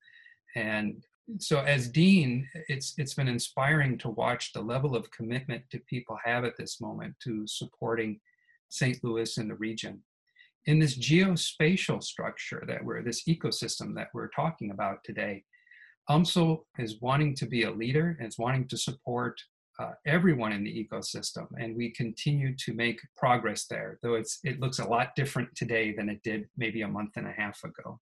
And 0.56 1.04
so 1.36 1.60
as 1.60 1.88
dean 1.88 2.48
it's 2.68 2.94
it's 2.96 3.14
been 3.14 3.28
inspiring 3.28 3.98
to 3.98 4.08
watch 4.08 4.52
the 4.52 4.60
level 4.60 4.96
of 4.96 5.10
commitment 5.10 5.62
that 5.70 5.86
people 5.86 6.16
have 6.24 6.44
at 6.44 6.56
this 6.56 6.80
moment 6.80 7.14
to 7.22 7.46
supporting 7.46 8.18
st 8.70 9.02
louis 9.04 9.36
and 9.38 9.50
the 9.50 9.54
region. 9.56 10.02
In 10.66 10.78
this 10.78 10.98
geospatial 10.98 12.02
structure 12.02 12.64
that 12.66 12.84
we're 12.84 13.02
this 13.02 13.24
ecosystem 13.24 13.94
that 13.94 14.08
we're 14.14 14.28
talking 14.28 14.70
about 14.70 15.04
today 15.04 15.44
umsl 16.10 16.60
is 16.78 17.00
wanting 17.00 17.34
to 17.36 17.46
be 17.46 17.64
a 17.64 17.70
leader 17.70 18.16
and 18.18 18.28
is 18.28 18.38
wanting 18.38 18.66
to 18.68 18.78
support 18.78 19.38
uh, 19.78 19.92
everyone 20.06 20.52
in 20.52 20.64
the 20.64 20.88
ecosystem 20.90 21.46
and 21.58 21.76
we 21.76 21.90
continue 21.90 22.54
to 22.56 22.74
make 22.74 23.00
progress 23.16 23.66
there 23.66 23.98
though 24.02 24.14
it's 24.14 24.40
it 24.44 24.60
looks 24.60 24.78
a 24.78 24.88
lot 24.88 25.14
different 25.14 25.48
today 25.54 25.92
than 25.92 26.08
it 26.08 26.22
did 26.22 26.48
maybe 26.56 26.82
a 26.82 26.88
month 26.88 27.12
and 27.16 27.26
a 27.26 27.32
half 27.32 27.62
ago 27.64 28.00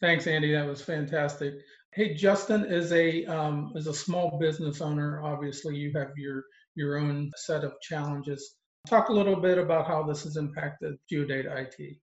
Thanks, 0.00 0.26
Andy. 0.26 0.52
That 0.52 0.66
was 0.66 0.82
fantastic. 0.82 1.54
Hey, 1.92 2.12
Justin 2.12 2.66
is 2.66 2.92
a 2.92 3.24
um, 3.24 3.72
is 3.74 3.86
a 3.86 3.94
small 3.94 4.38
business 4.38 4.82
owner. 4.82 5.22
Obviously, 5.22 5.76
you 5.76 5.92
have 5.94 6.10
your 6.16 6.44
your 6.74 6.98
own 6.98 7.30
set 7.36 7.64
of 7.64 7.72
challenges. 7.80 8.56
Talk 8.86 9.08
a 9.08 9.12
little 9.12 9.36
bit 9.36 9.56
about 9.56 9.86
how 9.86 10.02
this 10.02 10.24
has 10.24 10.36
impacted 10.36 10.96
Geodata 11.10 11.66
IT. 11.66 11.96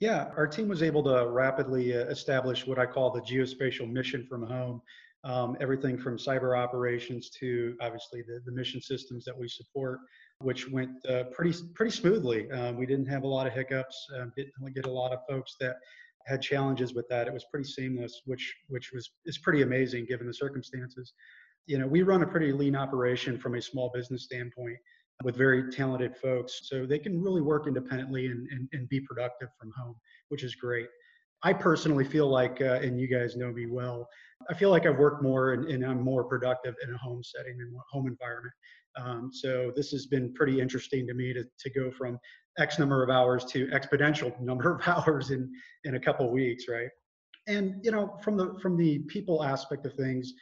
Yeah, 0.00 0.30
our 0.36 0.46
team 0.46 0.68
was 0.68 0.82
able 0.82 1.02
to 1.04 1.28
rapidly 1.28 1.96
uh, 1.96 2.06
establish 2.06 2.66
what 2.66 2.78
I 2.78 2.86
call 2.86 3.10
the 3.10 3.20
geospatial 3.20 3.90
mission 3.90 4.26
from 4.28 4.46
home. 4.46 4.80
Um, 5.24 5.56
everything 5.60 5.98
from 5.98 6.18
cyber 6.18 6.56
operations 6.56 7.30
to 7.40 7.76
obviously 7.80 8.22
the, 8.22 8.40
the 8.46 8.52
mission 8.52 8.80
systems 8.80 9.24
that 9.24 9.36
we 9.36 9.48
support, 9.48 9.98
which 10.40 10.70
went 10.70 10.90
uh, 11.08 11.24
pretty 11.32 11.58
pretty 11.74 11.90
smoothly. 11.90 12.50
Um, 12.50 12.76
we 12.76 12.86
didn't 12.86 13.06
have 13.06 13.24
a 13.24 13.26
lot 13.26 13.46
of 13.46 13.52
hiccups. 13.52 14.06
Um, 14.18 14.32
didn't 14.36 14.52
get 14.74 14.86
a 14.86 14.90
lot 14.90 15.12
of 15.12 15.20
folks 15.28 15.56
that 15.60 15.76
had 16.26 16.42
challenges 16.42 16.94
with 16.94 17.08
that. 17.08 17.26
It 17.26 17.32
was 17.32 17.46
pretty 17.50 17.68
seamless, 17.68 18.22
which 18.26 18.54
which 18.68 18.92
was 18.92 19.10
is 19.24 19.38
pretty 19.38 19.62
amazing 19.62 20.06
given 20.06 20.26
the 20.26 20.34
circumstances. 20.34 21.12
You 21.66 21.78
know, 21.78 21.86
we 21.86 22.02
run 22.02 22.22
a 22.22 22.26
pretty 22.26 22.52
lean 22.52 22.76
operation 22.76 23.38
from 23.38 23.54
a 23.54 23.62
small 23.62 23.90
business 23.92 24.24
standpoint 24.24 24.76
with 25.24 25.36
very 25.36 25.70
talented 25.70 26.16
folks, 26.16 26.60
so 26.64 26.84
they 26.84 26.98
can 26.98 27.22
really 27.22 27.40
work 27.40 27.66
independently 27.66 28.26
and, 28.26 28.46
and, 28.50 28.68
and 28.72 28.88
be 28.88 29.00
productive 29.00 29.48
from 29.58 29.72
home, 29.76 29.96
which 30.28 30.44
is 30.44 30.54
great. 30.54 30.88
I 31.42 31.52
personally 31.52 32.04
feel 32.04 32.28
like, 32.28 32.60
uh, 32.60 32.80
and 32.82 33.00
you 33.00 33.08
guys 33.08 33.36
know 33.36 33.52
me 33.52 33.66
well, 33.66 34.08
I 34.50 34.54
feel 34.54 34.70
like 34.70 34.86
I've 34.86 34.98
worked 34.98 35.22
more 35.22 35.52
and, 35.52 35.66
and 35.66 35.84
I'm 35.84 36.02
more 36.02 36.24
productive 36.24 36.74
in 36.82 36.92
a 36.92 36.98
home 36.98 37.22
setting 37.22 37.56
and 37.60 37.74
home 37.90 38.06
environment. 38.06 38.54
Um, 38.96 39.30
so 39.32 39.72
this 39.76 39.90
has 39.90 40.06
been 40.06 40.32
pretty 40.34 40.60
interesting 40.60 41.06
to 41.06 41.14
me 41.14 41.32
to, 41.34 41.44
to 41.44 41.70
go 41.70 41.90
from 41.90 42.18
X 42.58 42.78
number 42.78 43.02
of 43.02 43.10
hours 43.10 43.44
to 43.46 43.66
exponential 43.68 44.38
number 44.40 44.74
of 44.74 44.86
hours 44.88 45.30
in, 45.30 45.52
in 45.84 45.96
a 45.96 46.00
couple 46.00 46.30
weeks, 46.30 46.64
right? 46.68 46.88
And 47.46 47.84
you 47.84 47.90
know, 47.90 48.18
from 48.22 48.36
the 48.36 48.58
from 48.60 48.76
the 48.76 49.00
people 49.00 49.44
aspect 49.44 49.86
of 49.86 49.94
things, 49.94 50.32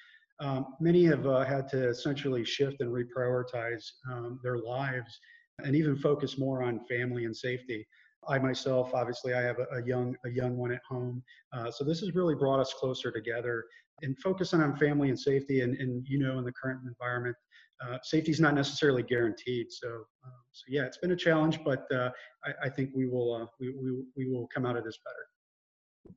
um, 0.41 0.67
many 0.81 1.05
have 1.05 1.27
uh, 1.27 1.45
had 1.45 1.69
to 1.71 1.89
essentially 1.89 2.45
shift 2.45 2.81
and 2.81 2.91
reprioritize 2.91 3.85
um, 4.11 4.41
their 4.43 4.59
lives 4.59 5.19
and 5.63 5.77
even 5.77 5.97
focus 5.97 6.39
more 6.39 6.63
on 6.63 6.81
family 6.87 7.25
and 7.25 7.37
safety. 7.37 7.87
I 8.27 8.39
myself, 8.39 8.95
obviously, 8.95 9.35
I 9.35 9.43
have 9.43 9.59
a, 9.59 9.67
a 9.77 9.87
young 9.87 10.17
a 10.25 10.31
young 10.31 10.57
one 10.57 10.73
at 10.73 10.81
home, 10.89 11.23
uh, 11.53 11.71
so 11.71 11.85
this 11.85 12.01
has 12.01 12.15
really 12.15 12.35
brought 12.35 12.59
us 12.59 12.73
closer 12.73 13.11
together 13.11 13.65
and 14.03 14.19
focusing 14.19 14.61
on 14.61 14.77
family 14.77 15.09
and 15.09 15.19
safety. 15.19 15.61
And, 15.61 15.77
and 15.77 16.07
you 16.09 16.19
know, 16.19 16.39
in 16.39 16.45
the 16.45 16.53
current 16.53 16.81
environment, 16.87 17.37
uh, 17.85 17.99
safety 18.03 18.31
is 18.31 18.41
not 18.41 18.55
necessarily 18.55 19.03
guaranteed. 19.03 19.71
So, 19.71 19.89
um, 19.89 20.33
so 20.53 20.65
yeah, 20.69 20.85
it's 20.85 20.99
been 20.99 21.13
a 21.13 21.17
challenge, 21.17 21.61
but 21.65 21.87
uh, 21.93 22.11
I, 22.45 22.67
I, 22.67 22.69
think 22.69 22.91
we 22.95 23.07
will 23.07 23.35
uh, 23.35 23.47
we, 23.61 23.71
we, 23.71 24.05
we 24.17 24.31
will 24.31 24.49
come 24.53 24.67
out 24.67 24.77
of 24.77 24.85
this 24.85 24.99
better. 25.05 26.15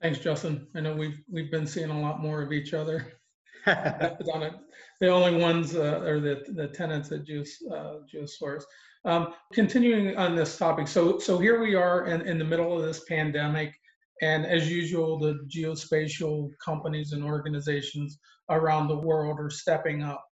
Thanks, 0.00 0.18
Justin. 0.18 0.66
I 0.74 0.80
know 0.80 0.94
we've 0.94 1.20
we've 1.30 1.50
been 1.50 1.66
seeing 1.66 1.90
a 1.90 2.00
lot 2.00 2.20
more 2.20 2.42
of 2.42 2.52
each 2.52 2.72
other. 2.72 3.12
the 3.66 5.08
only 5.08 5.40
ones 5.40 5.74
uh, 5.74 6.00
are 6.06 6.20
the 6.20 6.44
the 6.54 6.68
tenants 6.68 7.12
at 7.12 7.24
Geos 7.24 7.58
uh, 7.70 7.96
Geosaurus. 8.12 8.64
Um, 9.04 9.34
continuing 9.52 10.16
on 10.16 10.34
this 10.36 10.56
topic, 10.56 10.88
so 10.88 11.18
so 11.18 11.38
here 11.38 11.60
we 11.60 11.74
are 11.74 12.06
in, 12.06 12.22
in 12.22 12.38
the 12.38 12.44
middle 12.44 12.76
of 12.76 12.84
this 12.84 13.04
pandemic, 13.04 13.74
and 14.22 14.46
as 14.46 14.70
usual, 14.70 15.18
the 15.18 15.46
geospatial 15.54 16.50
companies 16.64 17.12
and 17.12 17.22
organizations 17.22 18.18
around 18.48 18.88
the 18.88 18.98
world 18.98 19.38
are 19.38 19.50
stepping 19.50 20.02
up 20.02 20.29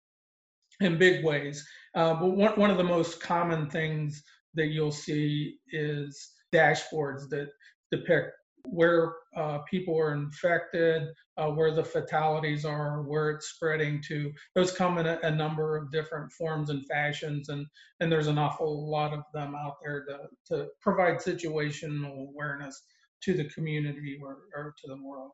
in 0.80 0.99
big 0.99 1.25
ways. 1.25 1.66
Uh, 1.95 2.14
but 2.14 2.28
one, 2.28 2.59
one 2.59 2.71
of 2.71 2.76
the 2.76 2.85
most 2.85 3.21
common 3.21 3.71
things 3.71 4.23
that 4.54 4.68
you'll 4.68 4.92
see 4.92 5.56
is 5.71 6.33
dashboards 6.52 7.28
that 7.30 7.49
depict 7.90 8.33
where 8.68 9.14
uh, 9.37 9.59
people 9.71 9.99
are 9.99 10.14
infected, 10.14 11.09
uh, 11.37 11.49
where 11.49 11.73
the 11.73 11.85
fatalities 11.85 12.64
are, 12.64 13.02
where 13.02 13.30
it's 13.30 13.50
spreading 13.50 14.02
to. 14.09 14.33
Those 14.54 14.73
come 14.73 14.99
in 14.99 15.06
a, 15.06 15.21
a, 15.23 15.30
number 15.30 15.76
of 15.76 15.92
different 15.92 16.33
forms 16.33 16.71
and 16.71 16.85
fashions, 16.87 17.49
and, 17.49 17.66
and 18.00 18.11
there's 18.11 18.26
an 18.26 18.38
awful 18.38 18.90
lot 18.90 19.12
of 19.12 19.21
them 19.33 19.54
out 19.54 19.76
there 19.85 20.04
to, 20.06 20.18
to 20.49 20.66
provide 20.80 21.18
situational 21.18 22.28
awareness 22.28 22.83
to 23.26 23.35
the 23.35 23.45
community 23.50 24.18
or, 24.23 24.38
or 24.54 24.75
to 24.80 24.88
the 24.88 25.02
world. 25.02 25.33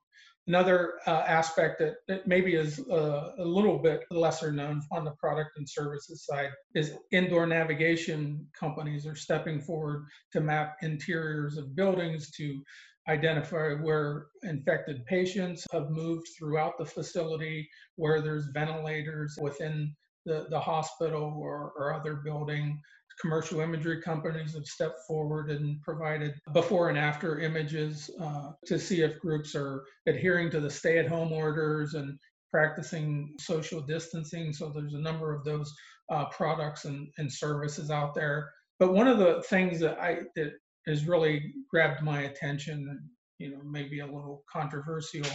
Another 0.49 0.94
uh, 1.06 1.22
aspect 1.28 1.78
that, 1.78 1.94
that 2.08 2.26
maybe 2.26 2.56
is 2.56 2.80
uh, 2.90 3.30
a 3.38 3.44
little 3.44 3.78
bit 3.78 4.02
lesser 4.11 4.50
known 4.50 4.82
on 4.90 5.04
the 5.04 5.12
product 5.12 5.50
and 5.56 5.68
services 5.68 6.26
side 6.26 6.50
is 6.75 6.94
indoor 7.12 7.46
navigation 7.46 8.44
companies 8.58 9.06
are 9.06 9.14
stepping 9.14 9.61
forward 9.61 10.04
to 10.32 10.40
map 10.40 10.78
interiors 10.82 11.58
of 11.58 11.76
buildings 11.76 12.32
to 12.32 12.61
identify 13.08 13.75
where 13.75 14.26
infected 14.42 15.04
patients 15.06 15.64
have 15.72 15.90
moved 15.90 16.26
throughout 16.37 16.76
the 16.78 16.84
facility, 16.84 17.68
where 17.96 18.20
there's 18.20 18.49
ventilators 18.52 19.37
within 19.40 19.94
the, 20.25 20.46
the 20.50 20.58
hospital 20.58 21.37
or, 21.37 21.72
or 21.76 21.94
other 21.94 22.16
building. 22.16 22.80
Commercial 23.21 23.61
imagery 23.61 24.00
companies 24.00 24.54
have 24.54 24.66
stepped 24.66 25.00
forward 25.07 25.50
and 25.50 25.81
provided 25.83 26.35
before 26.52 26.88
and 26.88 26.99
after 26.99 27.40
images 27.40 28.11
uh, 28.21 28.50
to 28.66 28.78
see 28.78 29.02
if 29.02 29.21
groups 29.21 29.54
are 29.54 29.85
adhering 30.07 30.50
to 30.50 30.61
the 30.61 30.71
stay 30.71 30.99
at 30.99 31.09
home 31.09 31.33
orders 31.33 31.95
and 31.95 32.19
practicing 32.50 33.35
social 33.38 33.81
distancing. 33.81 34.52
So 34.52 34.71
there's 34.71 34.95
a 34.95 34.99
number 34.99 35.35
of 35.35 35.45
those 35.45 35.73
uh, 36.11 36.26
products 36.26 36.85
and, 36.85 37.09
and 37.19 37.33
services 37.33 37.90
out 37.90 38.14
there. 38.14 38.50
But 38.78 38.92
one 38.92 39.09
of 39.09 39.19
the 39.19 39.42
things 39.49 39.81
that 39.81 39.99
I 40.00 40.21
that 40.37 40.52
has 40.87 41.07
really 41.07 41.52
grabbed 41.71 42.02
my 42.02 42.23
attention 42.23 43.09
you 43.42 43.50
know 43.50 43.61
maybe 43.64 44.00
a 44.00 44.07
little 44.07 44.45
controversial 44.50 45.26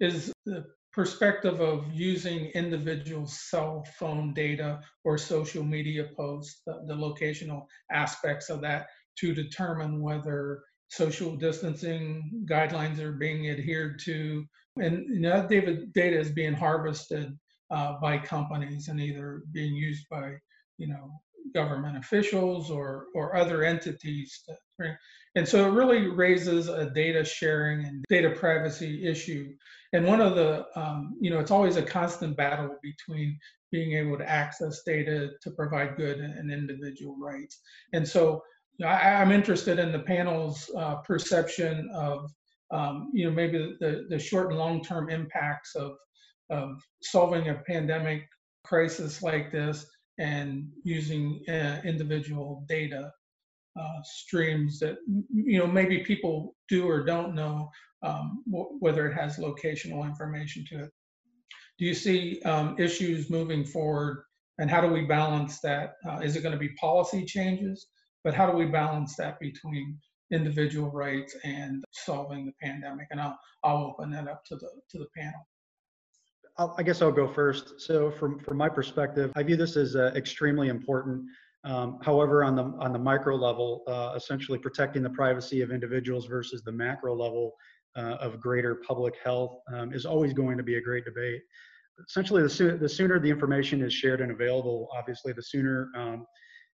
is 0.00 0.32
the 0.44 0.64
perspective 0.94 1.60
of 1.60 1.92
using 1.92 2.46
individual 2.54 3.26
cell 3.26 3.84
phone 3.98 4.32
data 4.32 4.80
or 5.04 5.18
social 5.18 5.64
media 5.64 6.08
posts 6.16 6.62
the, 6.66 6.84
the 6.86 6.94
locational 6.94 7.66
aspects 7.90 8.48
of 8.50 8.60
that 8.60 8.86
to 9.18 9.34
determine 9.34 10.00
whether 10.00 10.62
social 10.88 11.36
distancing 11.36 12.44
guidelines 12.48 12.98
are 13.00 13.12
being 13.12 13.50
adhered 13.50 13.98
to 13.98 14.44
and 14.80 15.04
you 15.08 15.20
know, 15.20 15.46
that 15.46 15.92
data 15.94 16.18
is 16.18 16.30
being 16.30 16.54
harvested 16.54 17.36
uh, 17.70 17.94
by 18.00 18.18
companies 18.18 18.88
and 18.88 19.00
either 19.00 19.42
being 19.52 19.74
used 19.74 20.06
by 20.10 20.34
you 20.78 20.88
know 20.88 21.10
government 21.54 21.96
officials 21.96 22.70
or, 22.70 23.06
or 23.14 23.36
other 23.36 23.62
entities. 23.62 24.42
And 25.36 25.48
so 25.48 25.66
it 25.66 25.72
really 25.72 26.08
raises 26.08 26.68
a 26.68 26.90
data 26.90 27.24
sharing 27.24 27.84
and 27.84 28.04
data 28.08 28.30
privacy 28.30 29.06
issue. 29.06 29.52
And 29.92 30.06
one 30.06 30.20
of 30.20 30.34
the, 30.34 30.66
um, 30.76 31.16
you 31.20 31.30
know, 31.30 31.40
it's 31.40 31.50
always 31.50 31.76
a 31.76 31.82
constant 31.82 32.36
battle 32.36 32.76
between 32.82 33.38
being 33.72 33.94
able 33.94 34.16
to 34.18 34.28
access 34.28 34.82
data 34.84 35.30
to 35.42 35.50
provide 35.50 35.96
good 35.96 36.18
and 36.18 36.52
individual 36.52 37.16
rights. 37.18 37.60
And 37.92 38.06
so 38.06 38.42
I, 38.84 39.22
am 39.22 39.32
interested 39.32 39.78
in 39.78 39.92
the 39.92 40.00
panel's 40.00 40.70
uh, 40.76 40.96
perception 40.96 41.90
of, 41.92 42.30
um, 42.70 43.10
you 43.12 43.24
know, 43.24 43.32
maybe 43.32 43.76
the, 43.80 44.06
the 44.08 44.18
short 44.18 44.50
and 44.50 44.58
long 44.58 44.82
term 44.82 45.10
impacts 45.10 45.74
of, 45.74 45.96
of 46.50 46.80
solving 47.02 47.48
a 47.48 47.62
pandemic 47.66 48.28
crisis 48.64 49.22
like 49.22 49.50
this 49.50 49.86
and 50.18 50.68
using 50.84 51.42
uh, 51.48 51.80
individual 51.84 52.64
data 52.68 53.10
uh, 53.78 54.02
streams 54.02 54.78
that 54.78 54.96
you 55.32 55.58
know 55.58 55.66
maybe 55.66 55.98
people 55.98 56.54
do 56.68 56.88
or 56.88 57.04
don't 57.04 57.34
know 57.34 57.70
um, 58.02 58.42
whether 58.46 59.06
it 59.06 59.14
has 59.14 59.38
locational 59.38 60.04
information 60.04 60.64
to 60.68 60.84
it. 60.84 60.90
Do 61.78 61.86
you 61.86 61.94
see 61.94 62.40
um, 62.42 62.76
issues 62.78 63.30
moving 63.30 63.64
forward, 63.64 64.24
and 64.58 64.70
how 64.70 64.80
do 64.80 64.88
we 64.88 65.04
balance 65.06 65.60
that? 65.60 65.94
Uh, 66.06 66.20
is 66.20 66.36
it 66.36 66.42
going 66.42 66.52
to 66.52 66.58
be 66.58 66.70
policy 66.80 67.24
changes? 67.24 67.86
But 68.22 68.34
how 68.34 68.50
do 68.50 68.56
we 68.56 68.66
balance 68.66 69.16
that 69.16 69.38
between 69.40 69.98
individual 70.32 70.90
rights 70.90 71.36
and 71.44 71.84
solving 71.90 72.46
the 72.46 72.52
pandemic? 72.62 73.08
And 73.10 73.20
I'll 73.20 73.38
I'll 73.64 73.84
open 73.84 74.10
that 74.12 74.28
up 74.28 74.44
to 74.46 74.56
the 74.56 74.68
to 74.90 74.98
the 74.98 75.08
panel. 75.16 75.46
I 76.56 76.84
guess 76.84 77.02
I'll 77.02 77.10
go 77.10 77.26
first. 77.26 77.80
So 77.80 78.12
from, 78.12 78.38
from 78.38 78.56
my 78.56 78.68
perspective, 78.68 79.32
I 79.34 79.42
view 79.42 79.56
this 79.56 79.76
as 79.76 79.96
uh, 79.96 80.12
extremely 80.14 80.68
important. 80.68 81.24
Um, 81.64 81.98
however, 82.02 82.44
on 82.44 82.54
the, 82.54 82.64
on 82.78 82.92
the 82.92 82.98
micro 82.98 83.36
level, 83.36 83.82
uh, 83.86 84.12
essentially 84.16 84.58
protecting 84.58 85.02
the 85.02 85.10
privacy 85.10 85.62
of 85.62 85.70
individuals 85.70 86.26
versus 86.26 86.62
the 86.62 86.72
macro 86.72 87.14
level 87.14 87.52
uh, 87.96 88.16
of 88.20 88.40
greater 88.40 88.82
public 88.86 89.14
health 89.22 89.56
um, 89.72 89.92
is 89.92 90.04
always 90.04 90.32
going 90.32 90.56
to 90.58 90.62
be 90.62 90.76
a 90.76 90.80
great 90.80 91.04
debate. 91.04 91.40
Essentially, 92.08 92.42
the, 92.42 92.50
sooner 92.50 92.76
the 92.76 92.88
sooner 92.88 93.20
the 93.20 93.30
information 93.30 93.82
is 93.82 93.94
shared 93.94 94.20
and 94.20 94.32
available, 94.32 94.88
obviously, 94.96 95.32
the 95.32 95.42
sooner 95.42 95.90
um, 95.96 96.26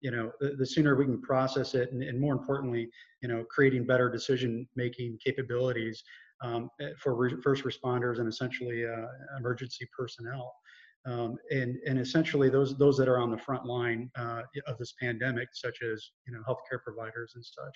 you 0.01 0.11
know 0.11 0.29
the, 0.39 0.55
the, 0.57 0.65
sooner 0.65 0.95
we 0.95 1.05
can 1.05 1.21
process 1.21 1.73
it 1.73 1.91
and, 1.93 2.03
and 2.03 2.19
more 2.19 2.33
importantly 2.33 2.89
you 3.21 3.29
know 3.29 3.45
creating 3.49 3.87
better 3.87 4.09
decision 4.09 4.67
making 4.75 5.17
capabilities 5.25 6.03
um, 6.43 6.69
eh, 6.81 6.89
for 7.01 7.15
re- 7.15 7.41
first 7.41 7.63
responders 7.63 8.19
and 8.19 8.27
essentially 8.27 8.85
uh, 8.85 9.07
emergency 9.37 9.87
personnel. 9.97 10.53
Um, 11.05 11.37
and 11.51 11.77
and 11.85 11.99
essentially 11.99 12.49
those 12.49 12.77
those 12.77 12.97
that 12.97 13.07
are 13.07 13.19
on 13.19 13.29
the 13.29 13.37
front 13.37 13.65
line 13.65 14.09
uh, 14.17 14.41
of 14.67 14.77
this 14.77 14.93
pandemic, 14.99 15.49
such 15.53 15.79
as 15.83 16.11
you 16.27 16.33
know 16.33 16.41
healthcare 16.47 16.81
providers 16.83 17.33
and 17.35 17.45
such. 17.45 17.75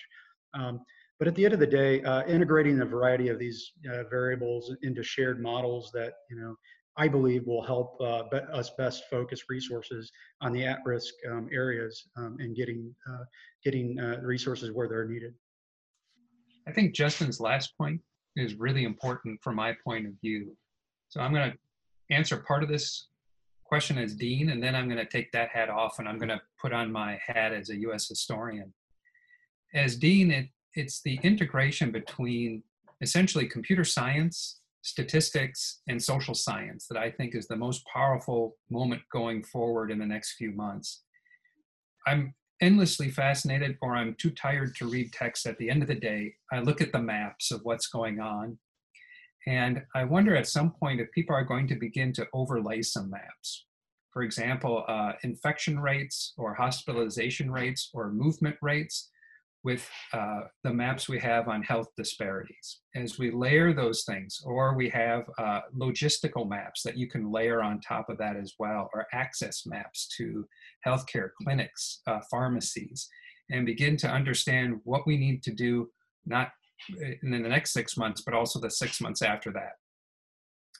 Um, 0.54 0.80
but 1.18 1.28
at 1.28 1.34
the 1.34 1.44
end 1.44 1.54
of 1.54 1.60
the 1.60 1.66
day, 1.66 2.02
uh, 2.02 2.24
integrating 2.26 2.80
a 2.80 2.84
variety 2.84 3.28
of 3.28 3.38
these 3.38 3.72
uh, 3.92 4.04
variables 4.10 4.74
into 4.82 5.02
shared 5.02 5.40
models 5.40 5.90
that 5.94 6.14
you 6.28 6.36
know 6.36 6.56
I 6.96 7.06
believe 7.06 7.46
will 7.46 7.62
help 7.62 8.00
uh, 8.00 8.24
be 8.30 8.38
us 8.52 8.70
best 8.76 9.04
focus 9.08 9.44
resources 9.48 10.10
on 10.40 10.52
the 10.52 10.64
at-risk 10.64 11.14
um, 11.30 11.48
areas 11.52 12.08
um, 12.16 12.36
and 12.40 12.56
getting 12.56 12.92
uh, 13.08 13.24
getting 13.64 13.96
resources 14.22 14.72
where 14.72 14.88
they're 14.88 15.08
needed. 15.08 15.34
I 16.66 16.72
think 16.72 16.94
Justin's 16.94 17.38
last 17.38 17.76
point 17.78 18.00
is 18.36 18.54
really 18.54 18.84
important 18.84 19.40
from 19.42 19.56
my 19.56 19.74
point 19.84 20.06
of 20.06 20.12
view. 20.20 20.56
So 21.08 21.20
I'm 21.20 21.32
going 21.32 21.52
to 21.52 21.58
answer 22.14 22.36
part 22.36 22.62
of 22.62 22.68
this 22.68 23.08
question 23.70 23.98
as 23.98 24.16
dean, 24.16 24.50
and 24.50 24.60
then 24.60 24.74
I'm 24.74 24.88
going 24.88 24.98
to 24.98 25.04
take 25.04 25.30
that 25.30 25.50
hat 25.50 25.70
off 25.70 26.00
and 26.00 26.08
I'm 26.08 26.18
going 26.18 26.28
to 26.28 26.40
put 26.60 26.72
on 26.72 26.90
my 26.90 27.20
hat 27.24 27.52
as 27.52 27.70
a 27.70 27.76
U.S. 27.86 28.08
historian. 28.08 28.74
As 29.72 29.94
dean, 29.94 30.32
it, 30.32 30.48
it's 30.74 31.00
the 31.02 31.20
integration 31.22 31.92
between 31.92 32.64
essentially 33.00 33.46
computer 33.46 33.84
science, 33.84 34.58
statistics, 34.82 35.82
and 35.88 36.02
social 36.02 36.34
science 36.34 36.88
that 36.90 36.98
I 36.98 37.12
think 37.12 37.36
is 37.36 37.46
the 37.46 37.54
most 37.54 37.84
powerful 37.86 38.56
moment 38.70 39.02
going 39.12 39.44
forward 39.44 39.92
in 39.92 40.00
the 40.00 40.12
next 40.14 40.32
few 40.32 40.50
months. 40.50 41.04
I'm 42.08 42.34
endlessly 42.60 43.08
fascinated 43.08 43.78
or 43.82 43.94
I'm 43.94 44.16
too 44.18 44.30
tired 44.30 44.74
to 44.78 44.88
read 44.88 45.12
text 45.12 45.46
at 45.46 45.56
the 45.58 45.70
end 45.70 45.82
of 45.82 45.88
the 45.88 45.94
day, 45.94 46.34
I 46.52 46.58
look 46.58 46.80
at 46.80 46.90
the 46.90 47.00
maps 47.00 47.52
of 47.52 47.60
what's 47.62 47.86
going 47.86 48.18
on. 48.18 48.58
And 49.46 49.82
I 49.94 50.04
wonder 50.04 50.36
at 50.36 50.48
some 50.48 50.70
point 50.72 51.00
if 51.00 51.10
people 51.12 51.34
are 51.34 51.44
going 51.44 51.66
to 51.68 51.74
begin 51.74 52.12
to 52.14 52.26
overlay 52.32 52.82
some 52.82 53.10
maps. 53.10 53.66
For 54.12 54.22
example, 54.22 54.84
uh, 54.88 55.12
infection 55.22 55.78
rates 55.78 56.34
or 56.36 56.54
hospitalization 56.54 57.50
rates 57.50 57.90
or 57.94 58.10
movement 58.10 58.56
rates 58.60 59.10
with 59.62 59.88
uh, 60.12 60.40
the 60.64 60.72
maps 60.72 61.08
we 61.08 61.18
have 61.18 61.48
on 61.48 61.62
health 61.62 61.88
disparities. 61.96 62.80
As 62.94 63.18
we 63.18 63.30
layer 63.30 63.72
those 63.72 64.04
things, 64.04 64.40
or 64.44 64.74
we 64.74 64.88
have 64.88 65.24
uh, 65.38 65.60
logistical 65.76 66.48
maps 66.48 66.82
that 66.82 66.96
you 66.96 67.06
can 67.08 67.30
layer 67.30 67.62
on 67.62 67.80
top 67.80 68.08
of 68.08 68.18
that 68.18 68.36
as 68.36 68.54
well, 68.58 68.88
or 68.94 69.06
access 69.12 69.66
maps 69.66 70.08
to 70.16 70.46
healthcare 70.86 71.30
clinics, 71.42 72.00
uh, 72.06 72.20
pharmacies, 72.30 73.08
and 73.50 73.66
begin 73.66 73.96
to 73.98 74.08
understand 74.08 74.80
what 74.84 75.06
we 75.06 75.18
need 75.18 75.42
to 75.42 75.52
do, 75.52 75.90
not 76.24 76.52
in 77.22 77.30
the 77.30 77.38
next 77.38 77.72
six 77.72 77.96
months, 77.96 78.22
but 78.22 78.34
also 78.34 78.60
the 78.60 78.70
six 78.70 79.00
months 79.00 79.22
after 79.22 79.52
that. 79.52 79.72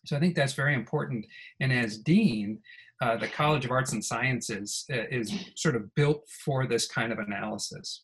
So 0.07 0.17
I 0.17 0.21
think 0.21 0.35
that's 0.35 0.55
very 0.55 0.75
important. 0.75 1.27
And 1.61 1.73
as 1.73 1.99
dean, 1.99 2.59
uh, 3.03 3.17
the 3.17 3.29
College 3.29 3.65
of 3.65 3.71
Arts 3.71 3.93
and 3.93 4.05
Sciences 4.05 4.85
uh, 4.93 5.05
is 5.11 5.33
sort 5.57 5.77
of 5.77 5.95
built 5.95 6.27
for 6.45 6.67
this 6.67 6.89
kind 6.89 7.13
of 7.13 7.19
analysis 7.19 8.03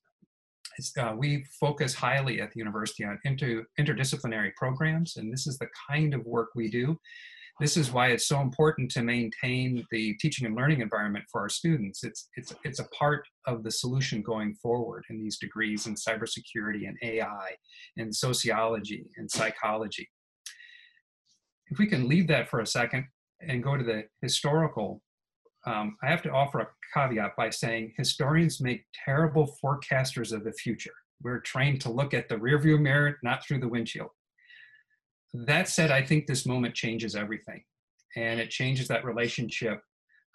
uh, 0.98 1.14
we 1.16 1.44
focus 1.58 1.94
highly 1.94 2.40
at 2.40 2.52
the 2.52 2.58
university 2.58 3.04
on 3.04 3.18
inter, 3.24 3.64
interdisciplinary 3.78 4.54
programs, 4.56 5.16
and 5.16 5.32
this 5.32 5.46
is 5.46 5.58
the 5.58 5.68
kind 5.88 6.14
of 6.14 6.24
work 6.24 6.50
we 6.54 6.68
do. 6.68 6.98
This 7.58 7.78
is 7.78 7.90
why 7.90 8.08
it's 8.08 8.28
so 8.28 8.40
important 8.40 8.90
to 8.92 9.02
maintain 9.02 9.86
the 9.90 10.14
teaching 10.14 10.46
and 10.46 10.54
learning 10.54 10.82
environment 10.82 11.24
for 11.32 11.40
our 11.40 11.48
students. 11.48 12.04
It's, 12.04 12.28
it's, 12.36 12.54
it's 12.64 12.80
a 12.80 12.88
part 12.88 13.26
of 13.46 13.62
the 13.62 13.70
solution 13.70 14.20
going 14.20 14.54
forward 14.54 15.04
in 15.08 15.18
these 15.18 15.38
degrees 15.38 15.86
in 15.86 15.94
cybersecurity 15.94 16.86
and 16.86 16.98
AI 17.02 17.52
and 17.96 18.14
sociology 18.14 19.06
and 19.16 19.30
psychology. 19.30 20.06
If 21.68 21.78
we 21.78 21.86
can 21.86 22.08
leave 22.08 22.28
that 22.28 22.50
for 22.50 22.60
a 22.60 22.66
second 22.66 23.06
and 23.40 23.62
go 23.62 23.76
to 23.76 23.84
the 23.84 24.04
historical 24.20 25.02
um, 25.66 25.96
I 26.02 26.08
have 26.08 26.22
to 26.22 26.30
offer 26.30 26.60
a 26.60 26.68
caveat 26.94 27.34
by 27.36 27.50
saying 27.50 27.94
historians 27.96 28.60
make 28.60 28.84
terrible 29.04 29.56
forecasters 29.62 30.32
of 30.32 30.44
the 30.44 30.52
future. 30.52 30.92
We're 31.22 31.40
trained 31.40 31.80
to 31.82 31.90
look 31.90 32.14
at 32.14 32.28
the 32.28 32.36
rearview 32.36 32.80
mirror, 32.80 33.18
not 33.22 33.44
through 33.44 33.60
the 33.60 33.68
windshield. 33.68 34.10
That 35.34 35.68
said, 35.68 35.90
I 35.90 36.02
think 36.02 36.26
this 36.26 36.46
moment 36.46 36.74
changes 36.74 37.14
everything. 37.14 37.62
And 38.16 38.40
it 38.40 38.50
changes 38.50 38.88
that 38.88 39.04
relationship 39.04 39.82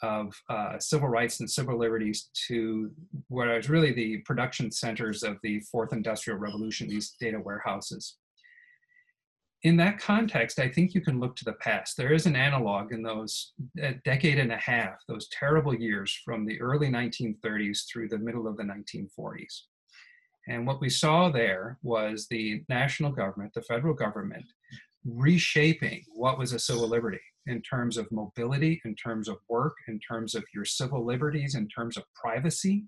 of 0.04 0.34
uh, 0.50 0.80
civil 0.80 1.08
rights 1.08 1.40
and 1.40 1.50
civil 1.50 1.78
liberties 1.78 2.30
to 2.48 2.92
what 3.28 3.48
is 3.50 3.70
really 3.70 3.94
the 3.94 4.18
production 4.20 4.72
centers 4.72 5.24
of 5.24 5.38
the 5.44 5.60
fourth 5.72 5.94
industrial 5.94 6.40
revolution, 6.40 6.88
these 6.88 7.16
data 7.20 7.40
warehouses. 7.40 8.18
In 9.64 9.78
that 9.78 10.00
context, 10.00 10.58
I 10.58 10.70
think 10.70 10.96
you 10.96 11.02
can 11.02 11.20
look 11.20 11.36
to 11.36 11.46
the 11.46 11.54
past. 11.54 11.96
There 11.96 12.14
is 12.14 12.26
an 12.26 12.36
analog 12.36 12.94
in 12.94 13.04
those 13.04 13.54
decade 14.04 14.40
and 14.40 14.52
a 14.52 14.58
half, 14.58 14.96
those 15.08 15.28
terrible 15.30 15.76
years 15.76 16.20
from 16.26 16.46
the 16.46 16.60
early 16.60 16.90
1930s 16.90 17.82
through 17.88 18.10
the 18.10 18.18
middle 18.18 18.48
of 18.48 18.58
the 18.58 18.64
1940s. 18.64 19.62
And 20.48 20.66
what 20.66 20.82
we 20.82 20.90
saw 20.90 21.30
there 21.30 21.78
was 21.84 22.28
the 22.28 22.64
national 22.68 23.12
government, 23.12 23.54
the 23.54 23.62
federal 23.62 23.94
government, 23.94 24.46
reshaping 25.06 26.04
what 26.14 26.38
was 26.38 26.54
a 26.54 26.60
civil 26.60 26.88
liberty 26.88 27.22
in 27.48 27.62
terms 27.62 27.98
of 27.98 28.12
mobility, 28.12 28.82
in 28.86 28.96
terms 28.96 29.28
of 29.28 29.38
work, 29.50 29.76
in 29.88 30.00
terms 30.00 30.36
of 30.36 30.44
your 30.54 30.66
civil 30.66 31.06
liberties, 31.06 31.56
in 31.56 31.68
terms 31.68 31.98
of 31.98 32.04
privacy. 32.14 32.86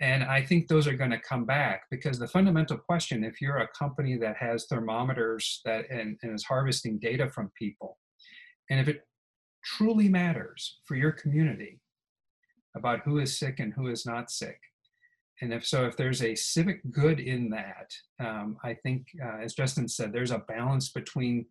And 0.00 0.24
I 0.24 0.44
think 0.44 0.66
those 0.66 0.86
are 0.88 0.96
going 0.96 1.10
to 1.10 1.20
come 1.20 1.44
back 1.44 1.82
because 1.90 2.18
the 2.18 2.26
fundamental 2.26 2.76
question 2.76 3.22
if 3.22 3.40
you're 3.40 3.58
a 3.58 3.68
company 3.68 4.16
that 4.18 4.36
has 4.36 4.66
thermometers 4.66 5.60
that 5.64 5.88
and, 5.90 6.18
and 6.22 6.34
is 6.34 6.44
harvesting 6.44 6.98
data 6.98 7.28
from 7.28 7.52
people, 7.56 7.98
and 8.70 8.80
if 8.80 8.88
it 8.88 9.06
truly 9.64 10.08
matters 10.08 10.80
for 10.84 10.96
your 10.96 11.12
community 11.12 11.80
about 12.76 13.00
who 13.04 13.18
is 13.18 13.38
sick 13.38 13.60
and 13.60 13.72
who 13.74 13.88
is 13.88 14.06
not 14.06 14.30
sick, 14.30 14.58
and 15.40 15.52
if 15.52 15.66
so, 15.66 15.86
if 15.86 15.96
there's 15.96 16.22
a 16.22 16.34
civic 16.34 16.80
good 16.92 17.18
in 17.18 17.50
that, 17.50 17.90
um, 18.20 18.56
I 18.62 18.74
think, 18.74 19.06
uh, 19.24 19.38
as 19.42 19.54
Justin 19.54 19.88
said, 19.88 20.12
there's 20.12 20.30
a 20.30 20.38
balance 20.38 20.90
between 20.90 21.46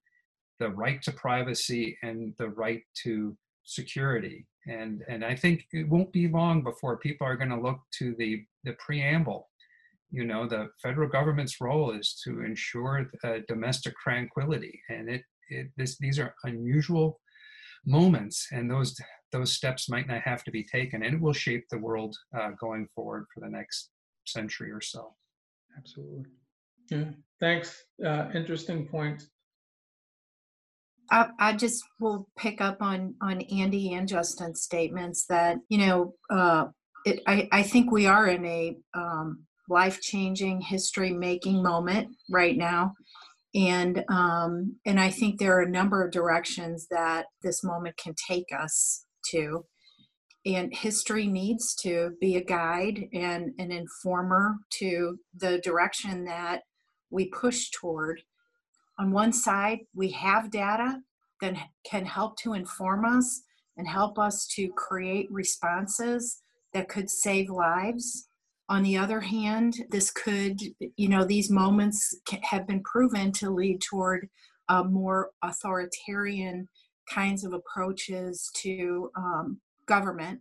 the 0.60 0.70
right 0.70 1.02
to 1.02 1.12
privacy 1.12 1.98
and 2.04 2.34
the 2.38 2.50
right 2.50 2.84
to 3.04 3.36
security. 3.64 4.48
And, 4.68 5.04
and 5.10 5.26
I 5.26 5.36
think 5.36 5.66
it 5.74 5.90
won't 5.90 6.14
be 6.14 6.28
long 6.28 6.64
before 6.64 6.98
people 6.98 7.26
are 7.26 7.36
going 7.36 7.50
to 7.50 7.60
look 7.60 7.80
to 8.00 8.16
the, 8.18 8.46
the 8.64 8.74
preamble. 8.74 9.50
You 10.12 10.26
know, 10.26 10.48
the 10.48 10.70
federal 10.82 11.10
government's 11.10 11.60
role 11.60 11.92
is 11.92 12.20
to 12.24 12.42
ensure 12.42 13.10
uh, 13.24 13.40
domestic 13.48 13.96
tranquility. 13.98 14.80
And 14.90 15.10
it, 15.10 15.24
it, 15.50 15.68
this, 15.78 15.98
these 15.98 16.20
are 16.20 16.36
unusual 16.44 17.20
moments, 17.86 18.48
and 18.52 18.70
those, 18.70 18.96
those 19.32 19.54
steps 19.54 19.90
might 19.90 20.08
not 20.08 20.22
have 20.22 20.44
to 20.44 20.52
be 20.52 20.64
taken, 20.64 21.04
and 21.04 21.16
it 21.16 21.22
will 21.22 21.34
shape 21.34 21.66
the 21.70 21.78
world 21.78 22.16
uh, 22.38 22.52
going 22.60 22.88
forward 22.96 23.26
for 23.34 23.40
the 23.40 23.50
next 23.50 23.90
century 24.26 24.72
or 24.72 24.82
so. 24.82 25.16
Absolutely. 25.78 26.26
Yeah, 26.90 27.06
thanks. 27.40 27.86
Uh, 28.06 28.30
interesting 28.34 28.88
point. 28.88 29.24
I, 31.10 31.30
I 31.40 31.54
just 31.54 31.84
will 32.00 32.28
pick 32.38 32.62
up 32.62 32.82
on 32.82 33.16
on 33.22 33.42
Andy 33.42 33.94
and 33.94 34.08
Justin's 34.08 34.62
statements 34.62 35.26
that 35.28 35.58
you 35.70 35.78
know 35.78 36.14
uh, 36.30 36.66
it, 37.06 37.22
I 37.28 37.48
I 37.52 37.64
think 37.64 37.92
we 37.92 38.08
are 38.08 38.28
in 38.28 38.46
a 38.46 38.78
um, 38.94 39.46
life 39.70 40.02
changing, 40.02 40.62
history 40.62 41.12
making 41.12 41.64
moment 41.64 42.10
right 42.30 42.58
now, 42.58 42.94
and 43.56 44.04
um, 44.10 44.78
and 44.86 45.00
I 45.00 45.10
think 45.10 45.40
there 45.40 45.58
are 45.58 45.64
a 45.64 45.70
number 45.70 46.04
of 46.04 46.12
directions 46.12 46.88
that 46.92 47.26
this 47.42 47.64
moment 47.64 47.98
can 47.98 48.16
take 48.28 48.48
us 48.58 49.06
to. 49.32 49.66
And 50.46 50.74
history 50.74 51.28
needs 51.28 51.76
to 51.76 52.16
be 52.20 52.38
a 52.38 52.44
guide 52.44 53.08
and 53.14 53.54
an 53.60 53.72
informer 53.72 54.56
to 54.80 55.20
the 55.36 55.60
direction 55.60 56.26
that 56.26 56.64
we 57.12 57.26
push 57.28 57.70
toward 57.70 58.24
on 59.02 59.12
one 59.12 59.34
side, 59.34 59.80
we 59.96 60.12
have 60.12 60.52
data 60.52 61.02
that 61.42 61.56
can 61.84 62.06
help 62.06 62.38
to 62.38 62.54
inform 62.54 63.04
us 63.04 63.42
and 63.78 63.88
help 63.88 64.20
us 64.20 64.46
to 64.56 64.70
create 64.78 65.28
responses 65.32 66.42
that 66.74 66.88
could 66.88 67.10
save 67.10 67.50
lives. 67.50 68.28
On 68.70 68.84
the 68.84 68.98
other 68.98 69.20
hand, 69.20 69.74
this 69.90 70.12
could, 70.12 70.62
you 70.98 71.10
know, 71.10 71.26
these 71.26 71.50
moments 71.50 72.16
have 72.44 72.68
been 72.68 72.84
proven 72.84 73.32
to 73.34 73.50
lead 73.50 73.82
toward 73.82 74.30
a 74.70 74.84
more 74.84 75.32
authoritarian 75.42 76.70
kinds 77.10 77.44
of 77.44 77.54
approaches 77.54 78.50
to 78.56 79.12
um, 79.16 79.60
government. 79.86 80.40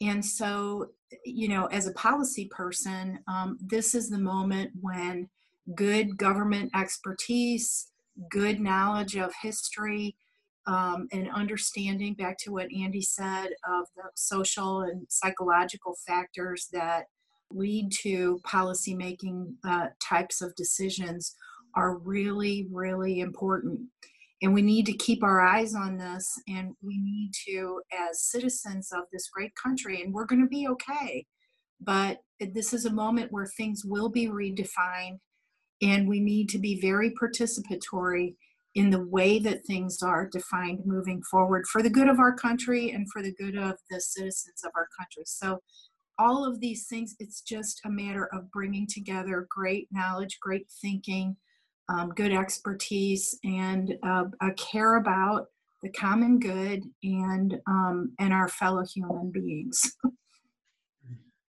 And 0.00 0.24
so, 0.24 0.90
you 1.24 1.48
know, 1.48 1.66
as 1.66 1.86
a 1.86 1.92
policy 1.92 2.46
person, 2.46 3.18
um, 3.26 3.58
this 3.60 3.94
is 3.94 4.08
the 4.08 4.18
moment 4.18 4.70
when 4.80 5.28
good 5.74 6.16
government 6.16 6.70
expertise, 6.74 7.88
good 8.30 8.60
knowledge 8.60 9.16
of 9.16 9.32
history, 9.42 10.16
um, 10.66 11.08
and 11.12 11.30
understanding, 11.30 12.14
back 12.14 12.36
to 12.38 12.52
what 12.52 12.68
Andy 12.78 13.00
said, 13.00 13.48
of 13.66 13.86
the 13.96 14.02
social 14.14 14.82
and 14.82 15.06
psychological 15.08 15.96
factors 16.06 16.68
that 16.72 17.06
lead 17.50 17.90
to 18.02 18.38
policymaking 18.46 19.54
uh, 19.66 19.86
types 20.06 20.42
of 20.42 20.54
decisions 20.56 21.34
are 21.74 21.96
really, 21.98 22.68
really 22.70 23.20
important. 23.20 23.80
And 24.40 24.54
we 24.54 24.62
need 24.62 24.86
to 24.86 24.92
keep 24.92 25.24
our 25.24 25.40
eyes 25.40 25.74
on 25.74 25.96
this, 25.96 26.40
and 26.46 26.74
we 26.80 26.98
need 26.98 27.32
to, 27.48 27.80
as 27.92 28.22
citizens 28.22 28.90
of 28.92 29.02
this 29.12 29.28
great 29.28 29.52
country, 29.56 30.02
and 30.02 30.14
we're 30.14 30.26
going 30.26 30.42
to 30.42 30.48
be 30.48 30.68
okay. 30.68 31.26
But 31.80 32.18
this 32.40 32.72
is 32.72 32.84
a 32.84 32.92
moment 32.92 33.32
where 33.32 33.46
things 33.46 33.82
will 33.84 34.08
be 34.08 34.28
redefined 34.28 35.18
and 35.82 36.08
we 36.08 36.20
need 36.20 36.48
to 36.50 36.58
be 36.58 36.80
very 36.80 37.14
participatory 37.20 38.34
in 38.74 38.90
the 38.90 39.06
way 39.06 39.38
that 39.38 39.64
things 39.64 40.02
are 40.02 40.28
defined 40.28 40.80
moving 40.84 41.22
forward 41.22 41.66
for 41.66 41.82
the 41.82 41.90
good 41.90 42.08
of 42.08 42.18
our 42.18 42.34
country 42.34 42.90
and 42.90 43.06
for 43.12 43.22
the 43.22 43.34
good 43.34 43.56
of 43.56 43.76
the 43.90 44.00
citizens 44.00 44.62
of 44.64 44.72
our 44.76 44.88
country. 44.98 45.22
So, 45.26 45.60
all 46.20 46.44
of 46.44 46.58
these 46.58 46.88
things, 46.88 47.14
it's 47.20 47.42
just 47.42 47.80
a 47.84 47.90
matter 47.90 48.28
of 48.32 48.50
bringing 48.50 48.88
together 48.88 49.46
great 49.48 49.86
knowledge, 49.92 50.38
great 50.42 50.66
thinking, 50.82 51.36
um, 51.88 52.10
good 52.10 52.32
expertise, 52.32 53.38
and 53.44 53.94
uh, 54.02 54.24
a 54.42 54.52
care 54.52 54.96
about 54.96 55.46
the 55.82 55.90
common 55.90 56.38
good 56.38 56.84
and 57.02 57.58
um, 57.66 58.12
and 58.18 58.32
our 58.32 58.48
fellow 58.48 58.84
human 58.84 59.30
beings. 59.30 59.96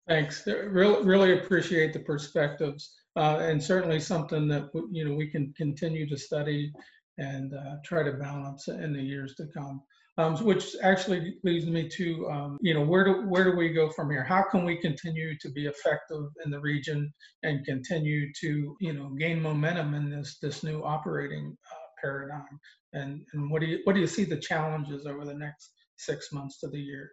Thanks. 0.07 0.45
Really, 0.47 1.03
really 1.03 1.39
appreciate 1.39 1.93
the 1.93 1.99
perspectives 1.99 2.99
uh, 3.15 3.37
and 3.41 3.61
certainly 3.61 3.99
something 3.99 4.47
that 4.47 4.69
you 4.91 5.05
know 5.05 5.13
we 5.13 5.27
can 5.27 5.53
continue 5.57 6.07
to 6.07 6.17
study 6.17 6.71
and 7.19 7.53
uh, 7.53 7.75
try 7.85 8.01
to 8.01 8.13
balance 8.13 8.67
in 8.67 8.93
the 8.93 9.01
years 9.01 9.35
to 9.35 9.45
come. 9.53 9.81
Um, 10.17 10.35
which 10.43 10.75
actually 10.83 11.35
leads 11.45 11.65
me 11.65 11.87
to 11.87 12.29
um, 12.29 12.57
you 12.59 12.73
know 12.73 12.81
where 12.81 13.05
do 13.05 13.29
where 13.29 13.45
do 13.45 13.55
we 13.55 13.69
go 13.69 13.89
from 13.89 14.11
here? 14.11 14.23
How 14.23 14.43
can 14.43 14.65
we 14.65 14.75
continue 14.75 15.37
to 15.37 15.49
be 15.49 15.67
effective 15.67 16.25
in 16.43 16.51
the 16.51 16.59
region 16.59 17.13
and 17.43 17.65
continue 17.65 18.27
to 18.41 18.75
you 18.81 18.91
know 18.91 19.15
gain 19.17 19.41
momentum 19.41 19.93
in 19.93 20.09
this 20.09 20.37
this 20.41 20.61
new 20.61 20.81
operating 20.81 21.55
uh, 21.71 21.87
paradigm? 22.01 22.59
And 22.91 23.21
and 23.31 23.49
what 23.49 23.61
do 23.61 23.67
you 23.67 23.79
what 23.85 23.93
do 23.93 24.01
you 24.01 24.07
see 24.07 24.25
the 24.25 24.35
challenges 24.35 25.05
over 25.05 25.23
the 25.23 25.35
next 25.35 25.71
six 25.95 26.33
months 26.33 26.59
to 26.59 26.67
the 26.67 26.79
year? 26.79 27.11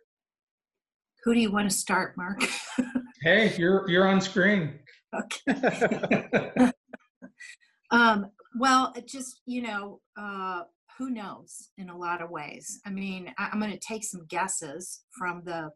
Who 1.22 1.32
do 1.32 1.38
you 1.38 1.52
want 1.52 1.70
to 1.70 1.76
start, 1.76 2.16
Mark? 2.16 2.42
hey, 3.22 3.54
you're 3.56 3.88
you're 3.88 4.08
on 4.08 4.20
screen. 4.20 4.80
Okay. 5.48 6.72
um, 7.90 8.26
well, 8.58 8.94
just, 9.06 9.42
you 9.46 9.62
know, 9.62 10.00
uh, 10.18 10.62
who 10.98 11.10
knows 11.10 11.70
in 11.78 11.90
a 11.90 11.96
lot 11.96 12.22
of 12.22 12.30
ways. 12.30 12.80
I 12.86 12.90
mean, 12.90 13.32
I, 13.38 13.48
am 13.52 13.60
going 13.60 13.72
to 13.72 13.78
take 13.78 14.04
some 14.04 14.26
guesses 14.28 15.02
from 15.16 15.42
the 15.44 15.70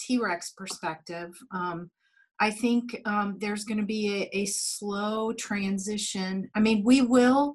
T 0.00 0.18
Rex 0.18 0.52
perspective. 0.56 1.30
Um, 1.52 1.90
I 2.38 2.50
think 2.50 2.96
um, 3.06 3.36
there's 3.38 3.64
going 3.64 3.78
to 3.78 3.86
be 3.86 4.28
a, 4.32 4.38
a, 4.40 4.44
slow 4.44 5.32
transition. 5.32 6.50
I 6.54 6.60
mean, 6.60 6.84
we 6.84 7.00
will, 7.00 7.54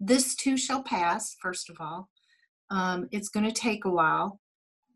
this 0.00 0.34
too 0.34 0.56
shall 0.56 0.82
pass, 0.82 1.36
first 1.42 1.68
of 1.68 1.76
all. 1.78 2.08
Um, 2.70 3.06
it's 3.12 3.28
going 3.28 3.44
to 3.44 3.52
take 3.52 3.84
a 3.84 3.90
while. 3.90 4.40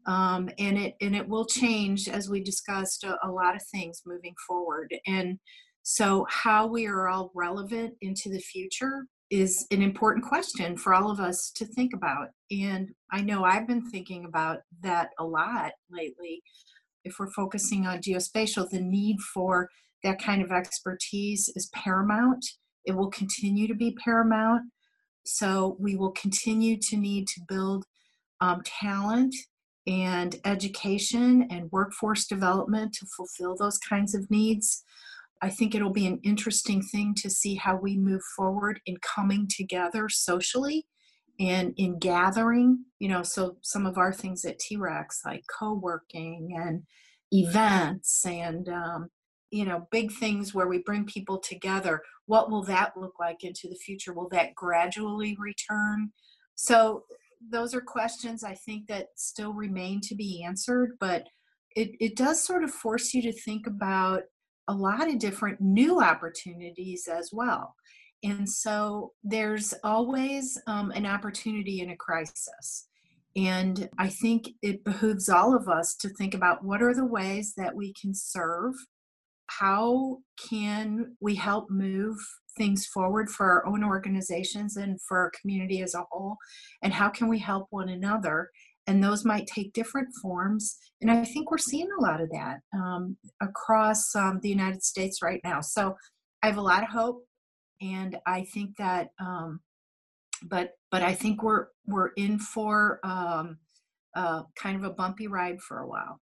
Um, 0.07 0.49
and 0.59 0.79
it 0.79 0.95
and 1.03 1.15
it 1.15 1.29
will 1.29 1.45
change 1.45 2.09
as 2.09 2.31
we 2.31 2.43
discussed 2.43 3.05
a, 3.05 3.19
a 3.23 3.31
lot 3.31 3.55
of 3.55 3.63
things 3.71 4.01
moving 4.07 4.35
forward 4.47 4.95
and 5.07 5.39
so, 5.83 6.27
how 6.29 6.67
we 6.67 6.87
are 6.87 7.09
all 7.09 7.31
relevant 7.35 7.95
into 8.01 8.29
the 8.29 8.39
future 8.39 9.07
is 9.31 9.67
an 9.71 9.83
important 9.83 10.25
question 10.25 10.77
for 10.77 10.95
all 10.95 11.11
of 11.11 11.21
us 11.21 11.51
to 11.55 11.67
think 11.67 11.93
about. 11.95 12.29
And 12.51 12.91
I 13.13 13.21
know 13.21 13.45
I've 13.45 13.67
been 13.67 13.91
thinking 13.91 14.25
about 14.25 14.61
that 14.83 15.11
a 15.19 15.25
lot 15.25 15.73
lately. 15.91 16.43
If 17.05 17.19
we're 17.19 17.31
focusing 17.31 17.87
on 17.87 17.99
geospatial, 17.99 18.69
the 18.71 18.81
need 18.81 19.21
for 19.21 19.69
that 20.03 20.23
kind 20.23 20.43
of 20.43 20.53
expertise 20.53 21.51
is 21.55 21.71
paramount. 21.75 22.45
It 22.85 22.93
will 22.93 23.11
continue 23.11 23.67
to 23.69 23.75
be 23.75 23.97
paramount. 24.03 24.63
So, 25.25 25.77
we 25.79 25.97
will 25.97 26.13
continue 26.13 26.79
to 26.83 26.97
need 26.97 27.29
to 27.29 27.41
build 27.49 27.85
um, 28.41 28.63
talent 28.65 29.35
and 29.87 30.37
education 30.45 31.49
and 31.51 31.73
workforce 31.73 32.27
development 32.27 32.93
to 32.93 33.07
fulfill 33.17 33.57
those 33.57 33.79
kinds 33.79 34.15
of 34.15 34.31
needs. 34.31 34.85
I 35.41 35.51
think 35.51 35.75
it'll 35.75 35.93
be 35.93 36.07
an 36.07 36.21
interesting 36.25 36.83
thing 36.83 37.15
to 37.19 37.31
see 37.31 37.55
how 37.55 37.77
we 37.77 37.97
move 37.97 38.23
forward 38.37 38.81
in 38.87 38.97
coming 38.99 39.49
together 39.49 40.09
socially 40.09 40.87
and 41.39 41.73
in 41.77 41.99
gathering, 41.99 42.85
you 42.99 43.09
know, 43.09 43.23
so 43.23 43.57
some 43.63 43.87
of 43.87 43.99
our 43.99 44.13
things 44.13 44.45
at 44.45 44.59
T-Rex 44.59 45.21
like 45.25 45.45
co-working 45.59 46.57
and 46.57 46.83
events 47.31 48.25
and 48.27 48.69
um, 48.69 49.09
you 49.51 49.65
know 49.65 49.87
big 49.91 50.11
things 50.13 50.53
where 50.53 50.67
we 50.67 50.79
bring 50.79 51.05
people 51.05 51.39
together. 51.39 52.03
What 52.27 52.51
will 52.51 52.65
that 52.65 52.97
look 52.97 53.15
like 53.21 53.45
into 53.45 53.69
the 53.69 53.77
future? 53.77 54.13
Will 54.13 54.29
that 54.31 54.55
gradually 54.55 55.37
return? 55.39 56.13
So 56.57 57.05
those 57.51 57.75
are 57.75 57.81
questions 57.81 58.43
i 58.43 58.55
think 58.55 58.87
that 58.87 59.09
still 59.17 59.53
remain 59.53 60.01
to 60.01 60.15
be 60.15 60.43
answered 60.45 60.97
but 61.01 61.25
it, 61.77 61.91
it 62.01 62.17
does 62.17 62.45
sort 62.45 62.65
of 62.65 62.71
force 62.71 63.15
you 63.15 63.23
to 63.23 63.33
think 63.33 63.67
about 63.67 64.23
a 64.69 64.73
lot 64.73 65.09
of 65.09 65.19
different 65.19 65.61
new 65.61 66.01
opportunities 66.01 67.09
as 67.09 67.31
well. 67.33 67.75
And 68.23 68.49
so 68.49 69.13
there's 69.23 69.75
always 69.85 70.61
um, 70.67 70.91
an 70.91 71.07
opportunity 71.07 71.81
in 71.81 71.91
a 71.91 71.97
crisis. 71.97 72.89
And 73.37 73.89
I 73.99 74.09
think 74.09 74.49
it 74.63 74.85
behooves 74.85 75.29
all 75.29 75.55
of 75.55 75.69
us 75.69 75.95
to 75.97 76.09
think 76.09 76.35
about 76.35 76.65
what 76.65 76.83
are 76.83 76.95
the 76.95 77.07
ways 77.07 77.55
that 77.57 77.75
we 77.75 77.93
can 78.01 78.13
serve? 78.15 78.75
How 79.47 80.19
can 80.49 81.17
we 81.21 81.37
help 81.37 81.71
move 81.71 82.19
things 82.57 82.87
forward 82.87 83.31
for 83.31 83.47
our 83.47 83.67
own 83.67 83.85
organizations 83.85 84.77
and 84.77 85.01
for 85.01 85.19
our 85.19 85.33
community 85.41 85.81
as 85.83 85.95
a 85.95 86.05
whole? 86.11 86.37
And 86.83 86.93
how 86.93 87.09
can 87.09 87.29
we 87.29 87.39
help 87.39 87.69
one 87.71 87.89
another 87.89 88.51
and 88.89 89.05
those 89.05 89.25
might 89.25 89.47
take 89.47 89.73
different 89.73 90.09
forms 90.21 90.79
and 91.01 91.11
i 91.11 91.25
think 91.25 91.51
we're 91.51 91.59
seeing 91.59 91.89
a 91.99 92.03
lot 92.03 92.21
of 92.21 92.29
that 92.31 92.59
um, 92.75 93.17
across 93.41 94.17
um, 94.17 94.41
the 94.43 94.49
united 94.49 94.83
states 94.83 95.23
right 95.23 95.41
now 95.45 95.61
so 95.61 95.95
i 96.43 96.47
have 96.47 96.57
a 96.57 96.63
lot 96.63 96.83
of 96.83 96.89
hope 96.89 97.25
and 97.81 98.17
i 98.27 98.43
think 98.43 98.77
that 98.77 99.11
um, 99.21 99.61
but 100.43 100.71
but 100.91 101.03
i 101.03 101.15
think 101.15 101.43
we're 101.43 101.67
we're 101.87 102.11
in 102.17 102.39
for 102.39 102.99
um, 103.05 103.59
uh, 104.17 104.43
kind 104.57 104.77
of 104.77 104.83
a 104.83 104.91
bumpy 104.91 105.29
ride 105.29 105.61
for 105.61 105.81
a 105.81 105.87
while 105.87 106.19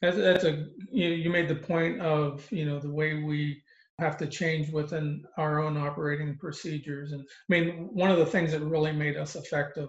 that's, 0.00 0.16
that's 0.16 0.44
a 0.44 0.66
you, 0.90 1.08
you 1.08 1.30
made 1.30 1.48
the 1.48 1.54
point 1.54 2.00
of 2.00 2.46
you 2.50 2.64
know 2.64 2.78
the 2.78 2.90
way 2.90 3.22
we 3.22 3.62
have 3.98 4.16
to 4.18 4.26
change 4.26 4.70
within 4.70 5.24
our 5.38 5.60
own 5.62 5.76
operating 5.76 6.36
procedures. 6.36 7.12
And 7.12 7.22
I 7.22 7.26
mean, 7.48 7.88
one 7.92 8.10
of 8.10 8.18
the 8.18 8.26
things 8.26 8.52
that 8.52 8.60
really 8.60 8.92
made 8.92 9.16
us 9.16 9.36
effective 9.36 9.88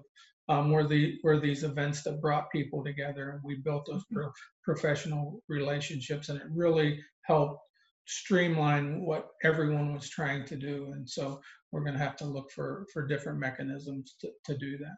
um, 0.50 0.72
were 0.72 0.88
the 0.88 1.18
were 1.24 1.40
these 1.40 1.64
events 1.64 2.04
that 2.04 2.22
brought 2.22 2.52
people 2.52 2.84
together, 2.84 3.32
and 3.32 3.42
we 3.44 3.56
built 3.56 3.86
those 3.86 4.04
mm-hmm. 4.04 4.16
pro- 4.16 4.32
professional 4.64 5.42
relationships, 5.50 6.30
and 6.30 6.40
it 6.40 6.48
really 6.52 7.00
helped 7.24 7.60
streamline 8.06 9.06
what 9.06 9.30
everyone 9.44 9.94
was 9.94 10.10
trying 10.10 10.46
to 10.46 10.56
do. 10.56 10.92
And 10.94 11.10
so 11.10 11.42
we're 11.72 11.84
going 11.84 11.98
to 11.98 12.04
have 12.04 12.16
to 12.18 12.26
look 12.26 12.50
for 12.52 12.86
for 12.94 13.06
different 13.06 13.40
mechanisms 13.40 14.16
to, 14.22 14.30
to 14.46 14.58
do 14.58 14.78
that. 14.78 14.96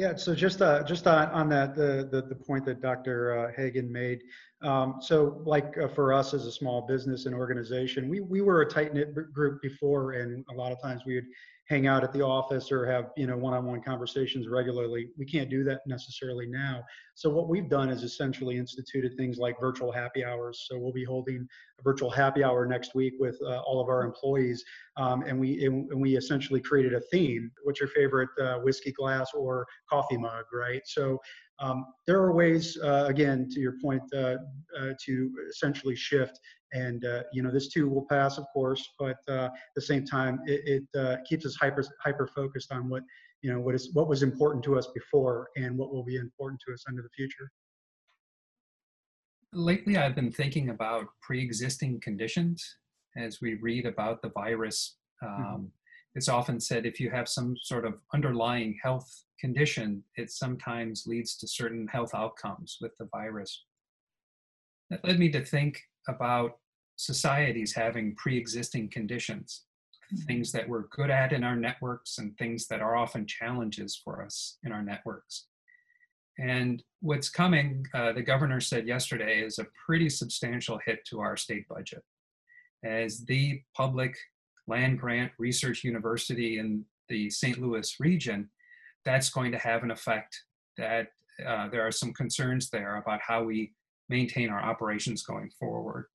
Yeah, 0.00 0.16
so 0.16 0.34
just 0.34 0.62
uh, 0.62 0.82
just 0.82 1.06
on, 1.06 1.28
on 1.28 1.50
that 1.50 1.76
the, 1.76 2.08
the, 2.10 2.22
the 2.22 2.34
point 2.34 2.64
that 2.64 2.80
Dr. 2.80 3.38
Uh, 3.38 3.52
Hagen 3.54 3.92
made. 3.92 4.22
Um, 4.62 4.94
so 5.02 5.42
like 5.44 5.76
uh, 5.76 5.88
for 5.88 6.14
us 6.14 6.32
as 6.32 6.46
a 6.46 6.52
small 6.52 6.86
business 6.86 7.26
and 7.26 7.34
organization, 7.34 8.08
we 8.08 8.20
we 8.20 8.40
were 8.40 8.62
a 8.62 8.66
tight 8.66 8.94
knit 8.94 9.12
group 9.30 9.60
before, 9.60 10.12
and 10.12 10.42
a 10.48 10.54
lot 10.54 10.72
of 10.72 10.80
times 10.80 11.02
we 11.04 11.16
would 11.16 11.26
hang 11.70 11.86
out 11.86 12.02
at 12.02 12.12
the 12.12 12.20
office 12.20 12.72
or 12.72 12.84
have 12.84 13.12
you 13.16 13.28
know 13.28 13.36
one-on-one 13.36 13.80
conversations 13.80 14.48
regularly 14.48 15.08
we 15.16 15.24
can't 15.24 15.48
do 15.48 15.62
that 15.62 15.80
necessarily 15.86 16.46
now. 16.46 16.82
So 17.14 17.30
what 17.30 17.48
we've 17.48 17.68
done 17.68 17.90
is 17.90 18.02
essentially 18.02 18.56
instituted 18.58 19.16
things 19.16 19.38
like 19.38 19.60
virtual 19.60 19.92
happy 19.92 20.24
hours. 20.24 20.66
So 20.68 20.78
we'll 20.78 20.92
be 20.92 21.04
holding 21.04 21.46
a 21.78 21.82
virtual 21.82 22.10
happy 22.10 22.42
hour 22.42 22.66
next 22.66 22.96
week 22.96 23.14
with 23.20 23.38
uh, 23.42 23.60
all 23.60 23.80
of 23.80 23.88
our 23.88 24.02
employees 24.02 24.64
um, 24.96 25.22
and 25.22 25.38
we 25.38 25.64
and, 25.64 25.88
we 26.00 26.16
essentially 26.16 26.60
created 26.60 26.92
a 26.92 27.00
theme. 27.12 27.50
What's 27.62 27.78
your 27.78 27.90
favorite 27.90 28.30
uh, 28.42 28.58
whiskey 28.58 28.92
glass 28.92 29.30
or 29.32 29.64
coffee 29.88 30.18
mug 30.18 30.46
right? 30.52 30.82
So 30.86 31.20
um, 31.60 31.86
there 32.06 32.18
are 32.18 32.32
ways, 32.32 32.78
uh, 32.82 33.04
again, 33.08 33.48
to 33.50 33.60
your 33.60 33.74
point, 33.82 34.02
uh, 34.14 34.36
uh, 34.78 34.92
to 35.04 35.30
essentially 35.50 35.94
shift. 35.94 36.38
And 36.72 37.04
uh, 37.04 37.24
you 37.32 37.42
know, 37.42 37.50
this 37.50 37.68
too 37.68 37.88
will 37.88 38.06
pass, 38.08 38.38
of 38.38 38.44
course, 38.52 38.88
but 38.98 39.18
uh, 39.28 39.46
at 39.46 39.52
the 39.74 39.82
same 39.82 40.04
time, 40.04 40.40
it, 40.46 40.84
it 40.94 41.00
uh, 41.00 41.16
keeps 41.28 41.44
us 41.44 41.56
hyper 41.56 41.84
hyper 42.02 42.28
focused 42.28 42.72
on 42.72 42.88
what 42.88 43.02
you 43.42 43.52
know 43.52 43.60
what 43.60 43.74
is 43.74 43.90
what 43.92 44.08
was 44.08 44.22
important 44.22 44.62
to 44.64 44.78
us 44.78 44.86
before 44.94 45.48
and 45.56 45.76
what 45.76 45.92
will 45.92 46.04
be 46.04 46.16
important 46.16 46.60
to 46.66 46.72
us 46.72 46.84
into 46.88 47.02
the 47.02 47.08
future. 47.08 47.50
Lately, 49.52 49.96
I've 49.96 50.14
been 50.14 50.30
thinking 50.30 50.70
about 50.70 51.06
pre-existing 51.20 52.00
conditions 52.00 52.64
as 53.16 53.40
we 53.40 53.54
read 53.54 53.84
about 53.84 54.22
the 54.22 54.30
virus. 54.30 54.96
Mm-hmm. 55.24 55.42
Um, 55.42 55.50
mm-hmm. 55.50 55.64
It's 56.14 56.28
often 56.28 56.58
said 56.58 56.86
if 56.86 56.98
you 56.98 57.10
have 57.10 57.28
some 57.28 57.56
sort 57.62 57.84
of 57.84 57.94
underlying 58.12 58.78
health 58.82 59.08
condition, 59.38 60.02
it 60.16 60.30
sometimes 60.30 61.04
leads 61.06 61.36
to 61.36 61.48
certain 61.48 61.86
health 61.88 62.14
outcomes 62.14 62.78
with 62.80 62.92
the 62.98 63.08
virus. 63.12 63.64
That 64.90 65.04
led 65.04 65.18
me 65.18 65.30
to 65.30 65.44
think 65.44 65.80
about 66.08 66.58
societies 66.96 67.72
having 67.74 68.14
pre 68.16 68.36
existing 68.36 68.90
conditions, 68.90 69.64
mm-hmm. 70.12 70.24
things 70.26 70.52
that 70.52 70.68
we're 70.68 70.88
good 70.88 71.10
at 71.10 71.32
in 71.32 71.44
our 71.44 71.56
networks 71.56 72.18
and 72.18 72.36
things 72.36 72.66
that 72.66 72.80
are 72.80 72.96
often 72.96 73.26
challenges 73.26 74.00
for 74.02 74.22
us 74.22 74.58
in 74.64 74.72
our 74.72 74.82
networks. 74.82 75.46
And 76.38 76.82
what's 77.00 77.28
coming, 77.28 77.86
uh, 77.94 78.12
the 78.12 78.22
governor 78.22 78.60
said 78.60 78.86
yesterday, 78.86 79.40
is 79.40 79.58
a 79.58 79.66
pretty 79.86 80.08
substantial 80.08 80.80
hit 80.84 81.04
to 81.10 81.20
our 81.20 81.36
state 81.36 81.68
budget. 81.68 82.02
As 82.84 83.24
the 83.26 83.60
public 83.76 84.16
land 84.70 84.98
grant 84.98 85.32
research 85.38 85.84
university 85.84 86.58
in 86.58 86.84
the 87.08 87.28
St. 87.28 87.60
Louis 87.60 88.00
region, 88.00 88.48
that's 89.04 89.28
going 89.28 89.52
to 89.52 89.58
have 89.58 89.82
an 89.82 89.90
effect 89.90 90.44
that 90.78 91.08
uh, 91.46 91.68
there 91.68 91.86
are 91.86 91.92
some 91.92 92.12
concerns 92.12 92.70
there 92.70 92.96
about 92.96 93.20
how 93.20 93.42
we 93.42 93.72
maintain 94.08 94.48
our 94.50 94.62
operations 94.62 95.22
going 95.22 95.50
forward. 95.58 96.06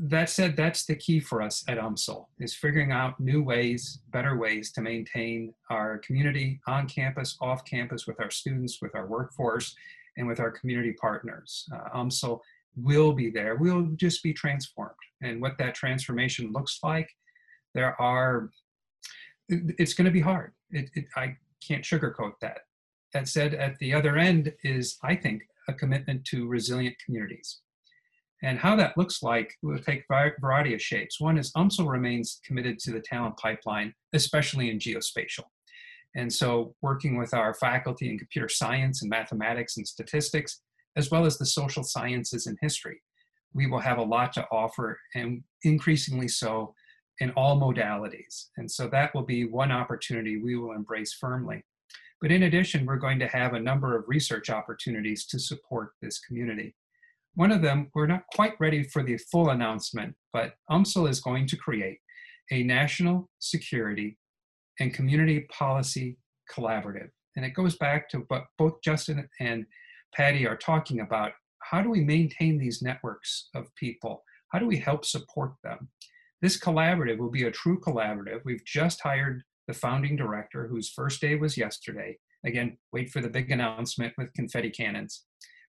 That 0.00 0.30
said, 0.30 0.56
that's 0.56 0.84
the 0.86 0.94
key 0.94 1.18
for 1.18 1.42
us 1.42 1.64
at 1.66 1.78
UMSL, 1.78 2.26
is 2.38 2.54
figuring 2.54 2.92
out 2.92 3.18
new 3.18 3.42
ways, 3.42 4.00
better 4.12 4.36
ways 4.36 4.70
to 4.72 4.80
maintain 4.80 5.52
our 5.70 5.98
community 5.98 6.60
on 6.68 6.86
campus, 6.86 7.36
off 7.40 7.64
campus, 7.64 8.06
with 8.06 8.20
our 8.20 8.30
students, 8.30 8.80
with 8.80 8.94
our 8.94 9.06
workforce, 9.06 9.74
and 10.16 10.28
with 10.28 10.38
our 10.38 10.52
community 10.52 10.92
partners. 10.92 11.68
Uh, 11.74 11.98
UMSL 11.98 12.40
will 12.76 13.12
be 13.12 13.28
there. 13.30 13.56
We'll 13.56 13.88
just 13.96 14.22
be 14.22 14.32
transformed. 14.32 14.94
And 15.20 15.42
what 15.42 15.58
that 15.58 15.74
transformation 15.74 16.52
looks 16.52 16.78
like, 16.82 17.10
there 17.74 18.00
are, 18.00 18.50
it's 19.48 19.94
going 19.94 20.06
to 20.06 20.10
be 20.10 20.20
hard. 20.20 20.52
It, 20.70 20.90
it, 20.94 21.06
I 21.16 21.36
can't 21.66 21.84
sugarcoat 21.84 22.32
that. 22.40 22.60
That 23.14 23.28
said, 23.28 23.54
at 23.54 23.78
the 23.78 23.94
other 23.94 24.18
end 24.18 24.52
is, 24.62 24.98
I 25.02 25.16
think, 25.16 25.42
a 25.68 25.72
commitment 25.72 26.24
to 26.26 26.46
resilient 26.46 26.96
communities. 27.04 27.60
And 28.42 28.58
how 28.58 28.76
that 28.76 28.96
looks 28.96 29.22
like 29.22 29.54
will 29.62 29.78
take 29.78 30.04
a 30.10 30.30
variety 30.40 30.74
of 30.74 30.82
shapes. 30.82 31.20
One 31.20 31.38
is 31.38 31.52
UMSL 31.52 31.88
remains 31.88 32.40
committed 32.44 32.78
to 32.80 32.92
the 32.92 33.00
talent 33.00 33.36
pipeline, 33.36 33.94
especially 34.12 34.70
in 34.70 34.78
geospatial. 34.78 35.44
And 36.14 36.32
so, 36.32 36.74
working 36.80 37.18
with 37.18 37.34
our 37.34 37.52
faculty 37.54 38.08
in 38.08 38.18
computer 38.18 38.48
science 38.48 39.02
and 39.02 39.10
mathematics 39.10 39.76
and 39.76 39.86
statistics, 39.86 40.62
as 40.96 41.10
well 41.10 41.26
as 41.26 41.36
the 41.36 41.46
social 41.46 41.82
sciences 41.82 42.46
and 42.46 42.56
history, 42.60 43.02
we 43.54 43.66
will 43.66 43.80
have 43.80 43.98
a 43.98 44.02
lot 44.02 44.32
to 44.34 44.46
offer, 44.50 44.98
and 45.14 45.42
increasingly 45.64 46.28
so 46.28 46.74
in 47.20 47.30
all 47.30 47.60
modalities. 47.60 48.46
And 48.56 48.70
so 48.70 48.88
that 48.88 49.14
will 49.14 49.24
be 49.24 49.44
one 49.44 49.72
opportunity 49.72 50.40
we 50.40 50.56
will 50.56 50.72
embrace 50.72 51.12
firmly. 51.12 51.64
But 52.20 52.32
in 52.32 52.44
addition, 52.44 52.86
we're 52.86 52.96
going 52.96 53.18
to 53.20 53.28
have 53.28 53.54
a 53.54 53.60
number 53.60 53.96
of 53.96 54.04
research 54.08 54.50
opportunities 54.50 55.26
to 55.26 55.38
support 55.38 55.90
this 56.02 56.18
community. 56.20 56.74
One 57.34 57.52
of 57.52 57.62
them, 57.62 57.90
we're 57.94 58.06
not 58.06 58.24
quite 58.34 58.54
ready 58.58 58.82
for 58.82 59.04
the 59.04 59.18
full 59.30 59.50
announcement, 59.50 60.14
but 60.32 60.54
UMSL 60.70 61.08
is 61.08 61.20
going 61.20 61.46
to 61.46 61.56
create 61.56 61.98
a 62.50 62.62
national 62.64 63.28
security 63.38 64.18
and 64.80 64.94
community 64.94 65.46
policy 65.50 66.18
collaborative. 66.52 67.10
And 67.36 67.44
it 67.44 67.54
goes 67.54 67.76
back 67.76 68.08
to 68.10 68.24
what 68.28 68.46
both 68.56 68.82
Justin 68.82 69.28
and 69.38 69.66
Patty 70.14 70.46
are 70.46 70.56
talking 70.56 71.00
about. 71.00 71.32
How 71.62 71.82
do 71.82 71.90
we 71.90 72.00
maintain 72.00 72.58
these 72.58 72.82
networks 72.82 73.48
of 73.54 73.72
people? 73.76 74.24
How 74.50 74.58
do 74.58 74.66
we 74.66 74.78
help 74.78 75.04
support 75.04 75.52
them? 75.62 75.88
This 76.40 76.58
collaborative 76.58 77.18
will 77.18 77.30
be 77.30 77.44
a 77.44 77.50
true 77.50 77.80
collaborative. 77.80 78.40
We've 78.44 78.64
just 78.64 79.00
hired 79.00 79.42
the 79.66 79.74
founding 79.74 80.16
director, 80.16 80.68
whose 80.68 80.90
first 80.90 81.20
day 81.20 81.34
was 81.34 81.56
yesterday. 81.56 82.18
Again, 82.44 82.78
wait 82.92 83.10
for 83.10 83.20
the 83.20 83.28
big 83.28 83.50
announcement 83.50 84.14
with 84.16 84.32
confetti 84.34 84.70
cannons 84.70 85.24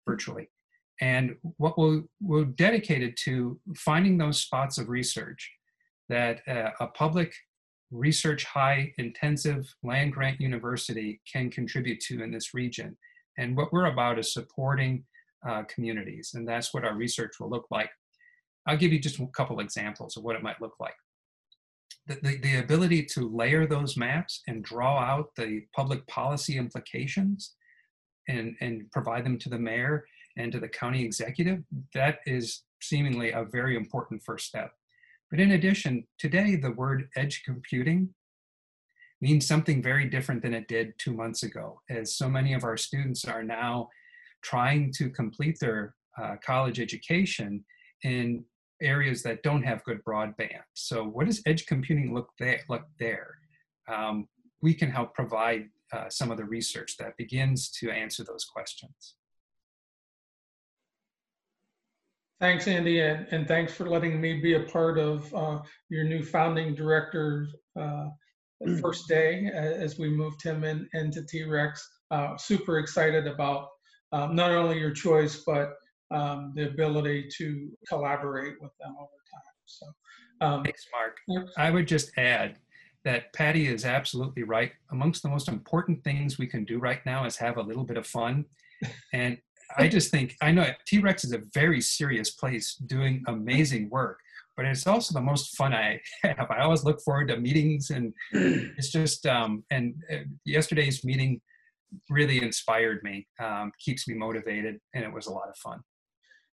virtually. 0.06 0.50
And 1.00 1.36
what 1.56 1.78
we'll, 1.78 2.02
we're 2.20 2.44
dedicated 2.44 3.16
to 3.24 3.58
finding 3.76 4.18
those 4.18 4.40
spots 4.40 4.78
of 4.78 4.88
research 4.88 5.50
that 6.08 6.40
uh, 6.48 6.70
a 6.80 6.88
public 6.88 7.32
research 7.90 8.44
high 8.44 8.92
intensive 8.98 9.72
land 9.82 10.12
grant 10.12 10.40
university 10.40 11.20
can 11.30 11.50
contribute 11.50 12.00
to 12.00 12.22
in 12.22 12.30
this 12.30 12.52
region. 12.52 12.96
And 13.38 13.56
what 13.56 13.72
we're 13.72 13.86
about 13.86 14.18
is 14.18 14.32
supporting 14.32 15.04
uh, 15.48 15.62
communities, 15.72 16.32
and 16.34 16.46
that's 16.46 16.74
what 16.74 16.84
our 16.84 16.94
research 16.94 17.34
will 17.40 17.48
look 17.48 17.66
like 17.70 17.90
I'll 18.68 18.76
give 18.76 18.92
you 18.92 19.00
just 19.00 19.18
a 19.18 19.26
couple 19.28 19.60
examples 19.60 20.16
of 20.16 20.24
what 20.24 20.36
it 20.36 20.42
might 20.42 20.60
look 20.60 20.74
like. 20.78 20.94
The, 22.06 22.18
the, 22.22 22.36
the 22.38 22.58
ability 22.58 23.06
to 23.14 23.34
layer 23.34 23.66
those 23.66 23.96
maps 23.96 24.42
and 24.46 24.62
draw 24.62 24.98
out 24.98 25.34
the 25.36 25.62
public 25.74 26.06
policy 26.06 26.58
implications 26.58 27.54
and, 28.28 28.54
and 28.60 28.90
provide 28.92 29.24
them 29.24 29.38
to 29.38 29.48
the 29.48 29.58
mayor 29.58 30.04
and 30.36 30.52
to 30.52 30.60
the 30.60 30.68
county 30.68 31.02
executive, 31.02 31.60
that 31.94 32.18
is 32.26 32.62
seemingly 32.82 33.32
a 33.32 33.46
very 33.50 33.74
important 33.74 34.22
first 34.22 34.46
step. 34.46 34.70
But 35.30 35.40
in 35.40 35.52
addition, 35.52 36.06
today 36.18 36.56
the 36.56 36.72
word 36.72 37.08
edge 37.16 37.42
computing 37.46 38.10
means 39.22 39.46
something 39.46 39.82
very 39.82 40.08
different 40.08 40.42
than 40.42 40.54
it 40.54 40.68
did 40.68 40.92
two 40.98 41.14
months 41.14 41.42
ago, 41.42 41.80
as 41.88 42.16
so 42.16 42.28
many 42.28 42.52
of 42.52 42.64
our 42.64 42.76
students 42.76 43.24
are 43.24 43.42
now 43.42 43.88
trying 44.42 44.92
to 44.92 45.08
complete 45.08 45.56
their 45.58 45.94
uh, 46.22 46.36
college 46.44 46.78
education 46.78 47.64
in 48.04 48.44
areas 48.80 49.22
that 49.22 49.42
don't 49.42 49.62
have 49.62 49.84
good 49.84 50.04
broadband. 50.04 50.62
So 50.74 51.04
what 51.04 51.26
does 51.26 51.42
edge 51.46 51.66
computing 51.66 52.14
look 52.14 52.30
there? 52.38 52.60
Look 52.68 52.84
there? 52.98 53.38
Um, 53.88 54.28
we 54.62 54.74
can 54.74 54.90
help 54.90 55.14
provide 55.14 55.68
uh, 55.92 56.08
some 56.08 56.30
of 56.30 56.36
the 56.36 56.44
research 56.44 56.96
that 56.98 57.16
begins 57.16 57.70
to 57.70 57.90
answer 57.90 58.24
those 58.24 58.44
questions. 58.44 59.14
Thanks, 62.40 62.68
Andy, 62.68 63.00
and, 63.00 63.26
and 63.32 63.48
thanks 63.48 63.72
for 63.72 63.88
letting 63.88 64.20
me 64.20 64.40
be 64.40 64.54
a 64.54 64.60
part 64.60 64.96
of 64.96 65.34
uh, 65.34 65.58
your 65.88 66.04
new 66.04 66.22
founding 66.22 66.72
director's 66.72 67.52
uh, 67.78 68.06
first 68.80 69.08
day 69.08 69.50
as 69.52 69.98
we 69.98 70.08
moved 70.08 70.42
him 70.42 70.62
in, 70.62 70.88
into 70.94 71.24
T-Rex. 71.24 71.88
Uh, 72.12 72.36
super 72.36 72.78
excited 72.78 73.26
about 73.26 73.68
um, 74.12 74.36
not 74.36 74.52
only 74.52 74.78
your 74.78 74.92
choice, 74.92 75.42
but 75.44 75.74
um, 76.10 76.52
the 76.54 76.68
ability 76.68 77.28
to 77.36 77.70
collaborate 77.88 78.54
with 78.60 78.72
them 78.80 78.94
over 78.98 79.10
time. 79.32 79.58
So, 79.66 79.86
um, 80.40 80.64
thanks, 80.64 80.86
Mark. 80.92 81.48
I 81.56 81.70
would 81.70 81.86
just 81.86 82.16
add 82.16 82.56
that 83.04 83.32
Patty 83.32 83.68
is 83.68 83.84
absolutely 83.84 84.42
right. 84.42 84.72
Amongst 84.90 85.22
the 85.22 85.28
most 85.28 85.48
important 85.48 86.02
things 86.04 86.38
we 86.38 86.46
can 86.46 86.64
do 86.64 86.78
right 86.78 87.04
now 87.06 87.24
is 87.24 87.36
have 87.36 87.56
a 87.56 87.62
little 87.62 87.84
bit 87.84 87.96
of 87.96 88.06
fun. 88.06 88.44
And 89.12 89.38
I 89.76 89.88
just 89.88 90.10
think 90.10 90.36
I 90.40 90.52
know 90.52 90.66
T 90.86 91.00
Rex 91.00 91.24
is 91.24 91.32
a 91.32 91.42
very 91.52 91.80
serious 91.80 92.30
place 92.30 92.74
doing 92.74 93.22
amazing 93.26 93.90
work, 93.90 94.20
but 94.56 94.64
it's 94.64 94.86
also 94.86 95.12
the 95.12 95.20
most 95.20 95.56
fun 95.56 95.74
I 95.74 96.00
have. 96.22 96.50
I 96.50 96.60
always 96.60 96.84
look 96.84 97.00
forward 97.02 97.28
to 97.28 97.36
meetings, 97.36 97.90
and 97.90 98.14
it's 98.32 98.90
just 98.90 99.26
um, 99.26 99.64
and 99.70 99.94
uh, 100.12 100.18
yesterday's 100.44 101.04
meeting 101.04 101.40
really 102.08 102.42
inspired 102.42 103.02
me, 103.02 103.26
um, 103.40 103.72
keeps 103.78 104.08
me 104.08 104.14
motivated, 104.14 104.78
and 104.94 105.04
it 105.04 105.12
was 105.12 105.26
a 105.26 105.32
lot 105.32 105.48
of 105.48 105.56
fun. 105.56 105.80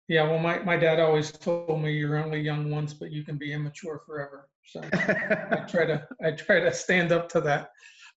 Yeah, 0.08 0.24
well, 0.24 0.40
my, 0.40 0.60
my 0.60 0.76
dad 0.76 1.00
always 1.00 1.32
told 1.32 1.82
me 1.82 1.94
you're 1.94 2.18
only 2.18 2.42
young 2.42 2.70
once, 2.70 2.94
but 2.94 3.12
you 3.12 3.24
can 3.24 3.38
be 3.38 3.54
immature 3.54 4.02
forever. 4.06 4.50
So 4.66 4.82
I 4.82 5.64
try 5.68 5.86
to 5.86 6.08
I 6.24 6.32
try 6.32 6.60
to 6.60 6.74
stand 6.74 7.12
up 7.12 7.30
to 7.30 7.42
that. 7.42 7.70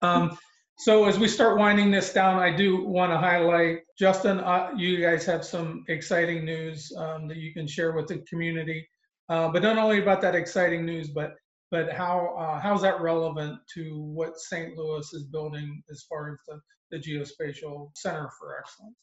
Um, 0.01 0.37
so 0.77 1.05
as 1.05 1.17
we 1.17 1.27
start 1.27 1.57
winding 1.57 1.89
this 1.89 2.11
down, 2.11 2.37
I 2.37 2.53
do 2.53 2.83
want 2.83 3.11
to 3.11 3.17
highlight, 3.17 3.79
Justin, 3.97 4.39
uh, 4.39 4.71
you 4.75 4.99
guys 5.01 5.25
have 5.25 5.45
some 5.45 5.85
exciting 5.87 6.43
news 6.43 6.91
um, 6.97 7.27
that 7.29 7.37
you 7.37 7.53
can 7.53 7.65
share 7.65 7.93
with 7.93 8.07
the 8.07 8.19
community. 8.29 8.87
Uh, 9.29 9.47
but 9.49 9.63
not 9.63 9.77
only 9.77 10.01
about 10.01 10.21
that 10.21 10.35
exciting 10.35 10.85
news, 10.85 11.09
but 11.09 11.35
but 11.71 11.91
how 11.91 12.35
uh, 12.37 12.59
how's 12.59 12.81
that 12.81 13.01
relevant 13.01 13.59
to 13.73 14.01
what 14.01 14.37
St. 14.37 14.77
Louis 14.77 15.13
is 15.13 15.23
building 15.23 15.81
as 15.89 16.05
far 16.07 16.31
as 16.31 16.37
the, 16.47 16.59
the 16.91 16.99
Geospatial 16.99 17.89
Center 17.95 18.29
for 18.37 18.57
Excellence? 18.59 18.95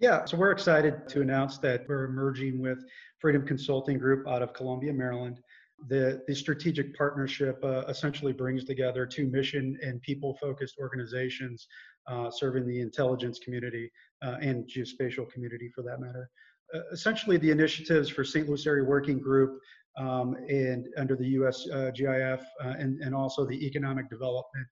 Yeah, 0.00 0.24
so 0.26 0.36
we're 0.36 0.52
excited 0.52 1.08
to 1.08 1.22
announce 1.22 1.58
that 1.58 1.84
we're 1.88 2.06
merging 2.06 2.60
with 2.60 2.78
Freedom 3.18 3.44
Consulting 3.44 3.98
Group 3.98 4.28
out 4.28 4.42
of 4.42 4.52
Columbia, 4.52 4.92
Maryland. 4.92 5.40
The, 5.88 6.22
the 6.28 6.34
strategic 6.36 6.96
partnership 6.96 7.58
uh, 7.64 7.82
essentially 7.88 8.32
brings 8.32 8.64
together 8.64 9.06
two 9.06 9.26
mission 9.26 9.76
and 9.82 10.00
people 10.02 10.38
focused 10.40 10.76
organizations 10.78 11.66
uh, 12.06 12.30
serving 12.30 12.66
the 12.68 12.80
intelligence 12.80 13.40
community 13.40 13.90
uh, 14.22 14.36
and 14.40 14.68
geospatial 14.68 15.28
community 15.30 15.68
for 15.74 15.82
that 15.82 16.00
matter. 16.00 16.30
Uh, 16.72 16.80
essentially, 16.92 17.36
the 17.36 17.50
initiatives 17.50 18.08
for 18.08 18.22
St. 18.22 18.48
Louis 18.48 18.64
Area 18.66 18.84
Working 18.84 19.18
Group 19.18 19.58
um, 19.96 20.36
and 20.48 20.86
under 20.96 21.16
the 21.16 21.26
US 21.40 21.68
uh, 21.70 21.90
GIF 21.92 22.40
uh, 22.64 22.74
and, 22.78 23.00
and 23.00 23.16
also 23.16 23.44
the 23.44 23.66
economic 23.66 24.08
development 24.08 24.66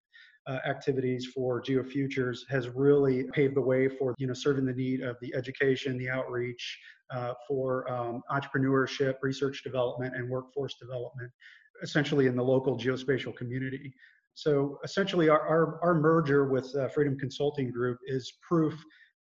uh, 0.46 0.58
activities 0.66 1.26
for 1.34 1.62
GeoFutures 1.62 2.38
has 2.48 2.68
really 2.68 3.24
paved 3.32 3.56
the 3.56 3.60
way 3.60 3.88
for 3.88 4.14
you 4.18 4.26
know 4.26 4.34
serving 4.34 4.64
the 4.64 4.72
need 4.72 5.02
of 5.02 5.16
the 5.20 5.34
education, 5.34 5.98
the 5.98 6.08
outreach 6.08 6.78
uh, 7.10 7.32
for 7.48 7.90
um, 7.90 8.22
entrepreneurship, 8.30 9.14
research 9.22 9.62
development, 9.62 10.14
and 10.14 10.28
workforce 10.28 10.74
development, 10.80 11.30
essentially 11.82 12.26
in 12.26 12.36
the 12.36 12.42
local 12.42 12.78
geospatial 12.78 13.34
community. 13.36 13.92
So 14.34 14.78
essentially, 14.84 15.28
our 15.28 15.40
our, 15.40 15.80
our 15.82 15.94
merger 15.94 16.46
with 16.46 16.74
uh, 16.76 16.88
Freedom 16.88 17.18
Consulting 17.18 17.70
Group 17.70 17.98
is 18.06 18.34
proof 18.46 18.74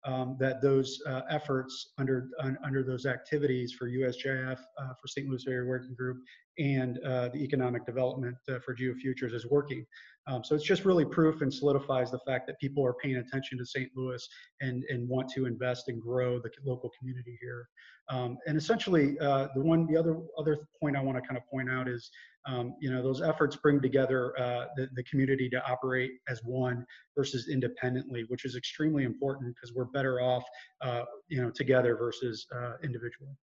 um, 0.06 0.38
that 0.40 0.62
those 0.62 1.00
uh, 1.08 1.22
efforts 1.30 1.94
under 1.98 2.30
under 2.64 2.84
those 2.84 3.06
activities 3.06 3.74
for 3.74 3.90
USGIF, 3.90 4.60
uh, 4.78 4.88
for 5.02 5.08
St. 5.08 5.28
Louis 5.28 5.46
Area 5.48 5.68
Working 5.68 5.96
Group, 5.96 6.18
and 6.58 7.00
uh, 7.06 7.30
the 7.30 7.44
economic 7.44 7.86
development 7.86 8.36
uh, 8.50 8.60
for 8.60 8.76
GeoFutures 8.76 9.34
is 9.34 9.46
working. 9.50 9.86
Um, 10.28 10.44
so 10.44 10.56
it's 10.56 10.64
just 10.64 10.86
really 10.86 11.06
proof 11.06 11.42
and 11.42 11.54
solidifies 11.54 12.12
the 12.12 12.20
fact 12.20 12.48
that 12.48 12.60
people 12.60 12.86
are 12.86 12.94
paying 12.94 13.18
attention 13.18 13.58
to 13.60 13.66
St. 13.66 13.90
Louis 13.96 14.28
and, 14.62 14.84
and 14.90 15.08
want 15.08 15.30
to 15.36 15.46
invest 15.46 15.88
and 15.88 16.02
grow 16.02 16.40
the 16.40 16.50
local 16.66 16.90
community 17.00 17.38
here. 17.42 17.68
Um, 18.10 18.38
and 18.48 18.58
essentially, 18.58 19.18
uh, 19.20 19.48
the 19.56 19.62
one, 19.62 19.88
the 19.88 19.98
other 19.98 20.20
other 20.38 20.68
point 20.80 20.96
I 20.96 21.02
want 21.02 21.18
to 21.18 21.28
kind 21.28 21.38
of 21.38 21.44
point 21.50 21.70
out 21.70 21.88
is, 21.88 22.12
um, 22.46 22.76
you 22.80 22.92
know, 22.92 23.02
those 23.02 23.22
efforts 23.22 23.56
bring 23.56 23.82
together 23.82 24.40
uh, 24.40 24.66
the, 24.76 24.88
the 24.94 25.04
community 25.04 25.50
to 25.50 25.64
operate 25.68 26.12
as 26.30 26.40
one 26.44 26.86
versus 27.18 27.50
independently, 27.52 28.26
which 28.28 28.46
is 28.46 28.56
extremely 28.56 29.04
important 29.04 29.56
because 29.56 29.74
we're 29.76 29.86
better 29.86 30.22
off, 30.22 30.44
uh, 30.82 31.04
you 31.30 31.42
know, 31.42 31.50
together 31.50 31.98
versus 31.98 32.46
uh, 32.56 32.74
individually. 32.84 33.36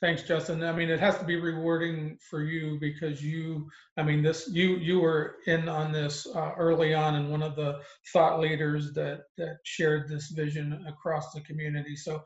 Thanks, 0.00 0.22
Justin. 0.22 0.62
I 0.62 0.72
mean, 0.72 0.90
it 0.90 1.00
has 1.00 1.18
to 1.18 1.24
be 1.24 1.40
rewarding 1.40 2.18
for 2.30 2.44
you 2.44 2.78
because 2.80 3.20
you, 3.20 3.68
I 3.96 4.04
mean, 4.04 4.22
this 4.22 4.48
you 4.48 4.76
you 4.76 5.00
were 5.00 5.36
in 5.46 5.68
on 5.68 5.90
this 5.90 6.24
uh, 6.36 6.52
early 6.56 6.94
on 6.94 7.16
and 7.16 7.30
one 7.32 7.42
of 7.42 7.56
the 7.56 7.80
thought 8.12 8.38
leaders 8.38 8.92
that 8.92 9.22
that 9.38 9.56
shared 9.64 10.08
this 10.08 10.28
vision 10.28 10.84
across 10.86 11.32
the 11.32 11.40
community. 11.40 11.96
So, 11.96 12.22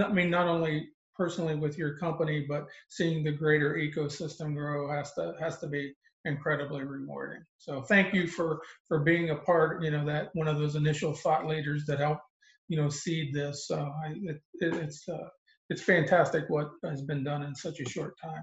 I 0.00 0.12
mean, 0.12 0.30
not 0.30 0.48
only 0.48 0.88
personally 1.16 1.54
with 1.54 1.78
your 1.78 1.96
company, 1.96 2.44
but 2.48 2.66
seeing 2.88 3.22
the 3.22 3.32
greater 3.32 3.74
ecosystem 3.74 4.56
grow 4.56 4.90
has 4.90 5.12
to 5.12 5.34
has 5.38 5.58
to 5.60 5.68
be 5.68 5.94
incredibly 6.24 6.82
rewarding. 6.82 7.44
So, 7.58 7.82
thank 7.82 8.12
you 8.14 8.26
for 8.26 8.62
for 8.88 8.98
being 8.98 9.30
a 9.30 9.36
part. 9.36 9.84
You 9.84 9.92
know, 9.92 10.04
that 10.06 10.30
one 10.34 10.48
of 10.48 10.58
those 10.58 10.74
initial 10.74 11.14
thought 11.14 11.46
leaders 11.46 11.84
that 11.86 12.00
helped 12.00 12.24
you 12.66 12.82
know 12.82 12.88
seed 12.88 13.32
this. 13.32 13.70
I, 13.70 14.14
it, 14.24 14.40
it, 14.54 14.74
it's 14.74 15.08
uh, 15.08 15.28
it's 15.70 15.82
fantastic 15.82 16.44
what 16.48 16.68
has 16.84 17.00
been 17.02 17.24
done 17.24 17.42
in 17.42 17.54
such 17.54 17.80
a 17.80 17.88
short 17.88 18.14
time. 18.22 18.42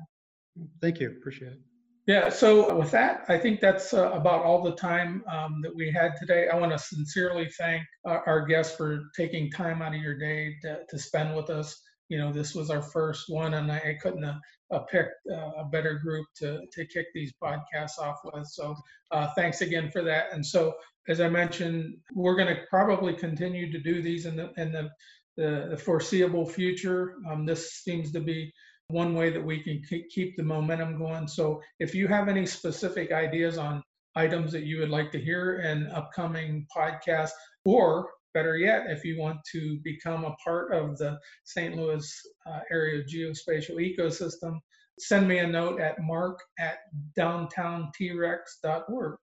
Thank 0.82 1.00
you. 1.00 1.10
Appreciate 1.10 1.52
it. 1.52 1.60
Yeah, 2.08 2.30
so 2.30 2.74
with 2.74 2.92
that, 2.92 3.26
I 3.28 3.38
think 3.38 3.60
that's 3.60 3.94
uh, 3.94 4.10
about 4.14 4.42
all 4.42 4.64
the 4.64 4.76
time 4.76 5.26
um, 5.30 5.60
that 5.62 5.76
we 5.76 5.92
had 5.92 6.16
today. 6.18 6.48
I 6.48 6.56
want 6.56 6.72
to 6.72 6.80
sincerely 6.80 7.50
thank 7.58 7.84
our, 8.06 8.26
our, 8.26 8.46
guests 8.46 8.78
for 8.78 9.10
taking 9.14 9.52
time 9.52 9.82
out 9.82 9.94
of 9.94 10.02
your 10.02 10.18
day 10.18 10.56
to, 10.62 10.80
to, 10.88 10.98
spend 10.98 11.36
with 11.36 11.50
us. 11.50 11.78
You 12.08 12.18
know, 12.18 12.32
this 12.32 12.56
was 12.56 12.70
our 12.70 12.82
first 12.82 13.26
one, 13.28 13.56
and 13.56 13.70
I, 13.70 13.80
I 13.80 13.98
couldn't 14.02 14.24
have 14.24 14.40
uh, 14.72 14.80
picked 14.90 15.16
uh, 15.30 15.52
a 15.58 15.66
better 15.70 15.96
group 15.96 16.26
to, 16.38 16.62
to 16.72 16.86
kick 16.86 17.08
these 17.14 17.34
podcasts 17.44 18.00
off 18.00 18.20
with. 18.24 18.48
So 18.48 18.74
uh, 19.12 19.28
thanks 19.36 19.60
again 19.60 19.92
for 19.92 20.02
that. 20.04 20.28
And 20.32 20.46
so, 20.46 20.76
as 21.10 21.20
I 21.20 21.28
mentioned, 21.28 21.98
we're 22.14 22.38
going 22.38 22.56
to 22.56 22.62
probably 22.70 23.16
continue 23.16 23.70
to 23.70 23.80
do 23.80 24.02
these 24.02 24.26
in 24.26 24.38
the 24.38 24.54
in 24.56 24.72
the 24.72 24.90
the, 25.38 25.68
the 25.72 25.78
foreseeable 25.78 26.46
future. 26.46 27.16
Um, 27.30 27.46
this 27.46 27.76
seems 27.76 28.12
to 28.12 28.20
be 28.20 28.52
one 28.90 29.14
way 29.14 29.30
that 29.30 29.44
we 29.44 29.62
can 29.62 29.82
keep 30.10 30.36
the 30.36 30.44
momentum 30.44 30.98
going. 30.98 31.28
So 31.28 31.62
if 31.80 31.94
you 31.94 32.08
have 32.08 32.28
any 32.28 32.46
specific 32.46 33.12
ideas 33.12 33.58
on 33.58 33.84
items 34.16 34.52
that 34.52 34.64
you 34.64 34.80
would 34.80 34.90
like 34.90 35.12
to 35.12 35.20
hear 35.20 35.60
in 35.60 35.88
upcoming 35.88 36.66
podcasts, 36.76 37.32
or 37.66 38.10
better 38.34 38.58
yet, 38.58 38.86
if 38.90 39.04
you 39.04 39.20
want 39.20 39.38
to 39.52 39.80
become 39.84 40.26
a 40.26 40.36
part 40.44 40.74
of 40.74 40.98
the 40.98 41.20
St. 41.44 41.76
Louis 41.76 42.10
uh, 42.46 42.60
area 42.72 43.04
geospatial 43.04 43.78
ecosystem, 43.78 44.58
send 45.00 45.28
me 45.28 45.40
a 45.40 45.48
note 45.48 45.80
at 45.80 46.02
mark 46.02 46.40
at 46.60 46.78
downtowntrex.org. 47.18 49.16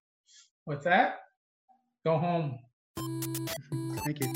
With 0.67 0.83
that, 0.85 1.15
go 2.05 2.19
home. 2.19 2.59
Thank 4.05 4.21
you. 4.21 4.33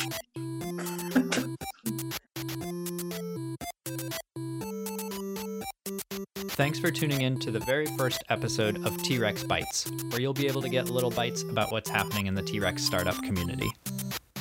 Thanks 6.59 6.81
for 6.81 6.91
tuning 6.91 7.21
in 7.21 7.39
to 7.39 7.53
the 7.53 7.61
very 7.61 7.87
first 7.97 8.25
episode 8.31 8.85
of 8.85 9.01
T 9.05 9.21
Rex 9.21 9.45
Bites, 9.45 9.89
where 10.11 10.21
you'll 10.21 10.35
be 10.35 10.49
able 10.49 10.61
to 10.61 10.69
get 10.69 10.91
little 10.91 11.09
bites 11.09 11.45
about 11.45 11.71
what's 11.71 11.89
happening 11.89 12.27
in 12.27 12.35
the 12.35 12.43
T 12.43 12.59
Rex 12.59 12.83
startup 12.83 13.15
community. 13.23 13.71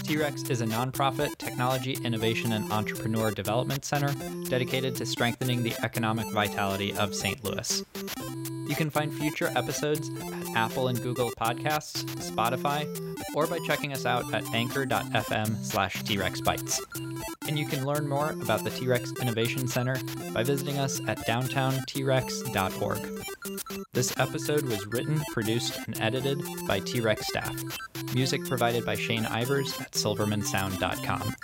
T-Rex 0.04 0.50
is 0.50 0.62
a 0.62 0.66
nonprofit 0.66 1.38
technology, 1.38 1.98
innovation, 2.04 2.54
and 2.54 2.72
entrepreneur 2.72 3.30
development 3.30 3.84
center 3.86 4.14
dedicated 4.46 4.96
to 4.96 5.06
strengthening 5.06 5.62
the 5.62 5.74
economic 5.84 6.26
vitality 6.32 6.92
of 6.94 7.14
St. 7.14 7.44
Louis. 7.44 7.84
You 8.68 8.76
can 8.76 8.90
find 8.90 9.14
future 9.14 9.52
episodes 9.56 10.10
at 10.10 10.56
Apple 10.56 10.88
and 10.88 11.00
Google 11.04 11.30
Podcasts, 11.32 12.06
Spotify, 12.32 12.88
or 13.36 13.48
by 13.48 13.60
checking 13.68 13.92
us 13.92 14.06
out 14.06 14.34
at 14.34 14.44
anchor.fm 14.56 15.64
slash 15.64 16.02
T-Rex 16.04 16.40
Bytes. 16.40 16.80
And 17.48 17.58
you 17.58 17.66
can 17.66 17.86
learn 17.86 18.08
more 18.08 18.32
about 18.32 18.64
the 18.64 18.70
T-Rex 18.70 19.14
Innovation 19.22 19.68
Center 19.68 19.98
by 20.34 20.44
visiting 20.44 20.78
us 20.78 21.00
at 21.08 21.20
downtowntrex.org. 21.20 23.86
This 23.94 24.18
episode 24.20 24.64
was 24.64 24.86
written, 24.88 25.22
produced, 25.32 25.80
and 25.88 26.00
edited 26.02 26.42
by 26.68 26.80
T-Rex 26.80 27.28
staff. 27.28 27.56
Music 28.14 28.44
provided 28.46 28.86
by 28.86 28.96
Shane 28.96 29.24
Ivers 29.24 29.80
at 29.82 29.92
silvermansound.com. 29.92 31.36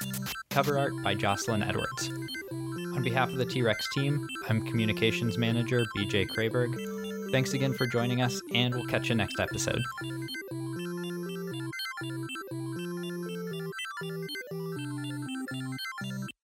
Cover 0.50 0.78
art 0.78 0.94
by 1.04 1.16
Jocelyn 1.16 1.64
Edwards. 1.64 2.10
On 2.52 3.02
behalf 3.02 3.30
of 3.30 3.38
the 3.38 3.46
T-Rex 3.46 3.88
team, 3.94 4.28
I'm 4.50 4.66
Communications 4.68 5.38
Manager 5.38 5.86
BJ 5.98 6.28
Krayberg. 6.28 7.32
Thanks 7.32 7.54
again 7.54 7.74
for 7.74 7.88
joining 7.88 8.22
us, 8.22 8.40
and 8.54 8.76
we'll 8.76 8.86
catch 8.86 9.10
you 9.10 9.16
next 9.16 9.40
episode. 9.40 9.82